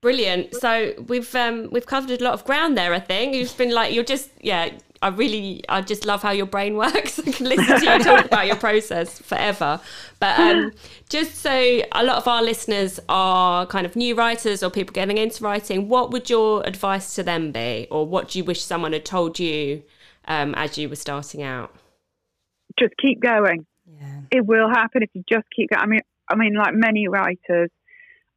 Brilliant. 0.00 0.54
So 0.56 0.94
we've 1.06 1.32
um, 1.36 1.68
we've 1.70 1.86
covered 1.86 2.20
a 2.20 2.24
lot 2.24 2.34
of 2.34 2.44
ground 2.44 2.76
there. 2.76 2.92
I 2.92 2.98
think 2.98 3.34
you've 3.36 3.56
been 3.56 3.72
like 3.72 3.94
you're 3.94 4.02
just 4.04 4.30
yeah 4.40 4.70
I 5.02 5.08
really, 5.08 5.64
I 5.68 5.80
just 5.80 6.06
love 6.06 6.22
how 6.22 6.30
your 6.30 6.46
brain 6.46 6.76
works. 6.76 7.18
I 7.18 7.30
can 7.30 7.48
listen 7.48 7.80
to 7.80 7.84
you 7.84 7.98
talk 7.98 8.24
about 8.32 8.46
your 8.46 8.56
process 8.56 9.18
forever. 9.18 9.80
But 10.20 10.38
um, 10.38 10.72
just 11.08 11.34
so 11.36 11.82
a 11.92 12.04
lot 12.04 12.16
of 12.16 12.28
our 12.28 12.42
listeners 12.42 13.00
are 13.08 13.66
kind 13.66 13.84
of 13.84 13.96
new 13.96 14.14
writers 14.14 14.62
or 14.62 14.70
people 14.70 14.92
getting 14.92 15.18
into 15.18 15.42
writing, 15.42 15.88
what 15.88 16.12
would 16.12 16.30
your 16.30 16.64
advice 16.66 17.14
to 17.16 17.22
them 17.24 17.50
be? 17.50 17.88
Or 17.90 18.06
what 18.06 18.28
do 18.28 18.38
you 18.38 18.44
wish 18.44 18.62
someone 18.62 18.92
had 18.92 19.04
told 19.04 19.38
you 19.40 19.82
um, 20.28 20.54
as 20.54 20.78
you 20.78 20.88
were 20.88 20.96
starting 20.96 21.42
out? 21.42 21.74
Just 22.78 22.94
keep 22.96 23.20
going. 23.20 23.66
Yeah. 24.00 24.20
It 24.30 24.46
will 24.46 24.68
happen 24.68 25.02
if 25.02 25.10
you 25.14 25.24
just 25.28 25.46
keep 25.54 25.70
going. 25.70 25.82
I 25.82 25.86
mean, 25.86 26.00
I 26.32 26.36
mean, 26.36 26.54
like 26.54 26.74
many 26.74 27.08
writers, 27.08 27.70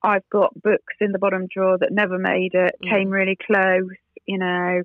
I've 0.03 0.27
got 0.29 0.53
books 0.61 0.93
in 0.99 1.11
the 1.11 1.19
bottom 1.19 1.47
drawer 1.51 1.77
that 1.79 1.91
never 1.91 2.19
made 2.19 2.53
it, 2.53 2.75
mm. 2.83 2.91
came 2.91 3.09
really 3.09 3.37
close, 3.47 3.95
you 4.25 4.37
know 4.37 4.83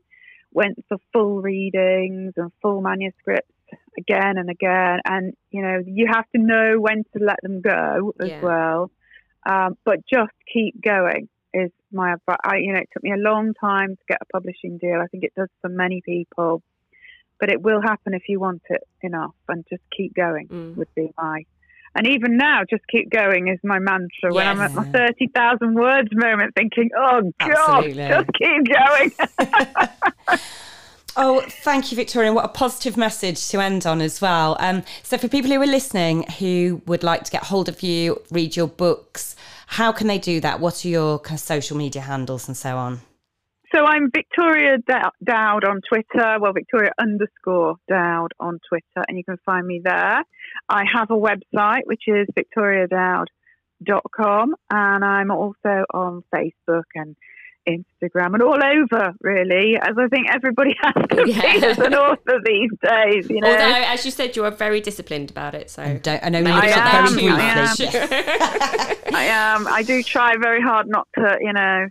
went 0.53 0.85
for 0.89 0.99
full 1.13 1.41
readings 1.41 2.35
and 2.37 2.51
full 2.61 2.81
manuscripts 2.81 3.53
again 3.99 4.37
and 4.37 4.51
again. 4.51 4.99
And, 5.05 5.35
you 5.51 5.63
know, 5.63 5.83
you 5.85 6.07
have 6.11 6.25
to 6.35 6.43
know 6.43 6.77
when 6.79 7.05
to 7.17 7.25
let 7.25 7.37
them 7.43 7.61
go 7.61 8.13
as 8.21 8.29
yeah. 8.29 8.43
well. 8.43 8.91
Um, 9.49 9.77
but 9.85 9.99
just 10.13 10.33
keep 10.53 10.83
going 10.83 11.29
is 11.55 11.71
my 11.93 12.13
advice. 12.13 12.37
I, 12.45 12.57
you 12.59 12.73
know, 12.73 12.81
it 12.81 12.89
took 12.93 13.03
me 13.03 13.13
a 13.13 13.17
long 13.17 13.55
time 13.61 13.97
to 13.97 14.03
get 14.09 14.19
a 14.21 14.27
publishing 14.27 14.79
deal. 14.79 15.01
I 15.03 15.07
think 15.07 15.25
it 15.25 15.33
does 15.37 15.49
for 15.61 15.69
many 15.69 16.03
people, 16.05 16.63
but 17.39 17.51
it 17.51 17.61
will 17.63 17.81
happen 17.81 18.15
if 18.15 18.23
you 18.29 18.39
want 18.39 18.63
it 18.69 18.83
enough 19.03 19.35
and 19.49 19.65
just 19.69 19.83
keep 19.97 20.15
going 20.15 20.49
mm. 20.49 20.77
would 20.77 20.95
be 20.95 21.13
my 21.17 21.45
and 21.95 22.07
even 22.07 22.37
now, 22.37 22.63
just 22.69 22.83
keep 22.89 23.11
going 23.11 23.49
is 23.49 23.59
my 23.65 23.79
mantra. 23.79 24.33
When 24.33 24.47
I'm 24.47 24.61
at 24.61 24.75
my 24.75 24.85
30,000 24.85 25.75
words 25.75 26.09
moment, 26.13 26.55
thinking, 26.55 26.91
oh, 26.97 27.33
God, 27.41 27.85
Absolutely. 27.85 28.09
just 28.09 28.31
keep 28.35 28.69
going. 28.69 30.39
Oh, 31.17 31.41
thank 31.41 31.91
you, 31.91 31.97
Victoria. 31.97 32.33
What 32.33 32.45
a 32.45 32.49
positive 32.49 32.97
message 32.97 33.49
to 33.49 33.61
end 33.61 33.85
on 33.85 34.01
as 34.01 34.21
well. 34.21 34.57
Um, 34.61 34.85
so, 35.03 35.19
for 35.19 35.27
people 35.27 35.51
who 35.51 35.61
are 35.61 35.67
listening 35.67 36.23
who 36.39 36.81
would 36.87 37.03
like 37.03 37.25
to 37.25 37.33
get 37.33 37.43
hold 37.43 37.69
of 37.69 37.83
you, 37.83 38.23
read 38.31 38.55
your 38.55 38.69
books, 38.69 39.35
how 39.67 39.91
can 39.91 40.07
they 40.07 40.19
do 40.19 40.41
that? 40.41 40.61
What 40.61 40.85
are 40.85 40.89
your 40.89 41.19
kind 41.19 41.37
of 41.37 41.41
social 41.41 41.77
media 41.77 42.03
handles 42.03 42.47
and 42.47 42.57
so 42.57 42.77
on? 42.77 43.01
So 43.73 43.85
I'm 43.85 44.11
Victoria 44.13 44.79
Dowd 45.23 45.65
on 45.65 45.81
Twitter. 45.89 46.39
Well, 46.41 46.53
Victoria 46.53 46.91
underscore 46.99 47.77
Dowd 47.89 48.33
on 48.41 48.59
Twitter, 48.69 49.05
and 49.07 49.17
you 49.17 49.23
can 49.23 49.37
find 49.47 49.65
me 49.65 49.81
there. 49.85 50.25
I 50.69 50.85
have 50.93 51.13
a 51.13 51.17
website 51.17 51.83
which 51.85 52.03
is 52.09 52.27
victoriadowd.com, 52.37 54.57
and 54.71 55.05
I'm 55.05 55.31
also 55.31 55.85
on 55.95 56.25
Facebook 56.35 56.83
and 56.97 57.15
Instagram 57.69 58.35
and 58.35 58.43
all 58.43 58.59
over, 58.61 59.15
really, 59.21 59.77
as 59.81 59.97
I 59.97 60.09
think 60.09 60.27
everybody 60.29 60.75
has 60.83 60.95
to 61.11 61.31
yeah. 61.31 61.41
be 61.41 61.65
as 61.65 61.79
an 61.79 61.95
author 61.95 62.41
these 62.45 62.73
days. 62.83 63.31
You 63.31 63.41
know, 63.41 63.53
although 63.53 63.85
as 63.87 64.05
you 64.05 64.11
said, 64.11 64.35
you 64.35 64.45
are 64.47 64.51
very 64.51 64.81
disciplined 64.81 65.31
about 65.31 65.55
it. 65.55 65.71
So 65.71 65.85
I, 65.85 65.99
don't, 65.99 66.25
I 66.25 66.29
know 66.29 66.41
you 66.41 66.49
I 66.49 66.67
am, 66.67 67.15
very 67.15 67.29
briefly. 67.29 67.39
I 67.41 68.97
am. 69.07 69.15
I 69.15 69.25
am. 69.27 69.69
I 69.69 69.85
do 69.85 70.03
try 70.03 70.37
very 70.39 70.61
hard 70.61 70.89
not 70.89 71.07
to, 71.15 71.39
you 71.41 71.53
know 71.53 71.87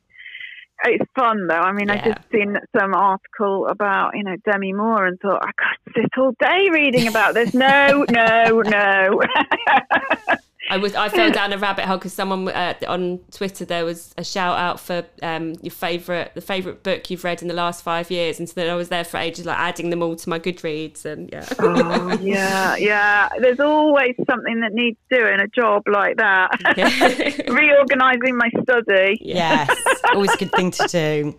it's 0.85 1.05
fun 1.17 1.47
though. 1.47 1.55
I 1.55 1.71
mean, 1.71 1.87
yeah. 1.87 2.01
I 2.03 2.09
just 2.09 2.31
seen 2.31 2.57
some 2.77 2.93
article 2.93 3.67
about 3.67 4.11
you 4.15 4.23
know 4.23 4.35
Demi 4.49 4.73
Moore 4.73 5.05
and 5.05 5.19
thought 5.19 5.45
I 5.45 5.51
could 5.51 5.93
sit 5.95 6.17
all 6.17 6.33
day 6.39 6.69
reading 6.71 7.07
about 7.07 7.33
this. 7.33 7.53
No, 7.53 8.05
no, 8.09 8.61
no. 8.61 9.21
I 10.69 10.77
was 10.77 10.93
I 10.95 11.09
fell 11.09 11.31
down 11.31 11.51
a 11.53 11.57
rabbit 11.57 11.85
hole 11.85 11.97
because 11.97 12.13
someone 12.13 12.47
uh, 12.49 12.75
on 12.87 13.19
Twitter 13.31 13.65
there 13.65 13.85
was 13.85 14.13
a 14.17 14.23
shout 14.23 14.57
out 14.57 14.79
for 14.79 15.03
um, 15.23 15.55
your 15.61 15.71
favorite 15.71 16.31
the 16.35 16.41
favorite 16.41 16.83
book 16.83 17.09
you've 17.09 17.23
read 17.23 17.41
in 17.41 17.47
the 17.47 17.53
last 17.53 17.83
five 17.83 18.11
years, 18.11 18.39
and 18.39 18.47
so 18.47 18.53
then 18.55 18.69
I 18.69 18.75
was 18.75 18.89
there 18.89 19.03
for 19.03 19.17
ages, 19.17 19.45
like 19.45 19.57
adding 19.57 19.89
them 19.89 20.03
all 20.03 20.15
to 20.15 20.29
my 20.29 20.39
Goodreads, 20.39 21.05
and 21.05 21.29
yeah, 21.31 21.45
oh, 21.59 22.17
yeah, 22.21 22.75
yeah. 22.75 23.29
There's 23.39 23.59
always 23.59 24.15
something 24.29 24.59
that 24.61 24.73
needs 24.73 24.97
doing 25.09 25.39
a 25.39 25.47
job 25.47 25.83
like 25.87 26.17
that. 26.17 26.51
Yeah. 26.77 26.89
Reorganising 27.53 28.37
my 28.37 28.49
study. 28.61 29.19
Yes, 29.21 29.75
always 30.13 30.33
a 30.33 30.37
good 30.37 30.51
thing 30.51 30.71
to 30.71 30.87
do. 30.87 31.37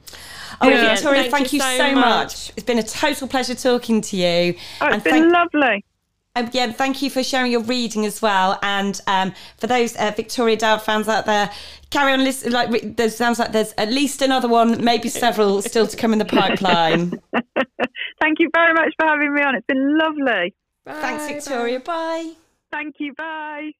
Oh, 0.63 0.69
yeah, 0.69 0.95
Victoria, 0.95 1.23
thank, 1.23 1.33
thank 1.33 1.53
you, 1.55 1.61
so, 1.61 1.77
so 1.79 1.95
much. 1.95 2.05
much. 2.05 2.53
It's 2.57 2.67
been 2.67 2.79
a 2.79 2.83
total 2.83 3.29
pleasure 3.29 3.55
talking 3.55 4.03
to 4.03 4.17
you. 4.17 4.55
Oh, 4.81 4.87
it's 4.89 4.95
and 4.95 5.05
been 5.05 5.31
thank- 5.31 5.33
lovely. 5.33 5.85
Again, 6.37 6.73
thank 6.73 7.03
you 7.03 7.11
for 7.11 7.25
sharing 7.25 7.51
your 7.51 7.63
reading 7.63 8.07
as 8.07 8.23
well. 8.23 8.59
And 8.63 9.01
um, 9.09 9.33
for 9.57 9.67
those 9.67 9.97
uh, 9.97 10.13
Victoria 10.15 10.57
Dowd 10.57 10.81
fans 10.81 11.09
out 11.09 11.27
there, 11.27 11.51
carry 11.91 12.13
on 12.13 12.23
listening. 12.23 12.53
Like, 12.53 12.97
there 12.97 13.11
sounds 13.11 13.41
like 13.41 13.51
there's 13.51 13.75
at 13.77 13.89
least 13.91 14.23
another 14.23 14.47
one, 14.47 14.85
maybe 14.85 15.09
several, 15.09 15.61
still 15.61 15.89
to 15.89 15.97
come 15.97 16.13
in 16.13 16.21
the 16.21 16.25
pipeline. 16.25 17.21
thank 18.21 18.39
you 18.39 18.49
very 18.55 18.73
much 18.75 18.95
for 18.99 19.07
having 19.07 19.35
me 19.35 19.43
on. 19.43 19.57
It's 19.57 19.67
been 19.67 19.99
lovely. 19.99 20.55
Bye, 20.85 21.01
Thanks, 21.01 21.27
Victoria. 21.27 21.81
Bye. 21.81 21.85
bye. 21.85 22.33
Thank 22.71 22.97
you. 23.01 23.13
Bye. 23.15 23.73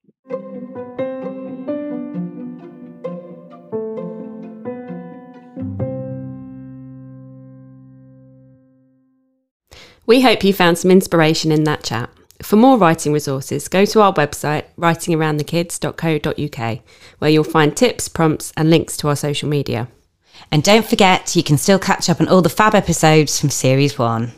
We 10.05 10.23
hope 10.23 10.43
you 10.43 10.53
found 10.53 10.77
some 10.77 10.91
inspiration 10.91 11.53
in 11.53 11.63
that 11.65 11.85
chat. 11.85 12.11
For 12.43 12.57
more 12.57 12.79
writing 12.79 13.13
resources, 13.13 13.69
go 13.69 13.85
to 13.85 14.01
our 14.01 14.15
website, 14.15 14.65
writingaroundthekids.co.uk, 14.79 16.79
where 17.19 17.31
you'll 17.31 17.45
find 17.45 17.77
tips, 17.77 18.09
prompts, 18.09 18.53
and 18.57 18.71
links 18.71 18.97
to 18.99 19.09
our 19.09 19.17
social 19.17 19.49
media. 19.49 19.89
And 20.51 20.63
don't 20.63 20.87
forget, 20.87 21.37
you 21.37 21.43
can 21.43 21.59
still 21.59 21.79
catch 21.79 22.09
up 22.09 22.21
on 22.21 22.29
all 22.29 22.43
the 22.43 22.49
fab 22.49 22.75
episodes 22.75 23.39
from 23.39 23.51
Series 23.51 23.99
1. 23.99 24.33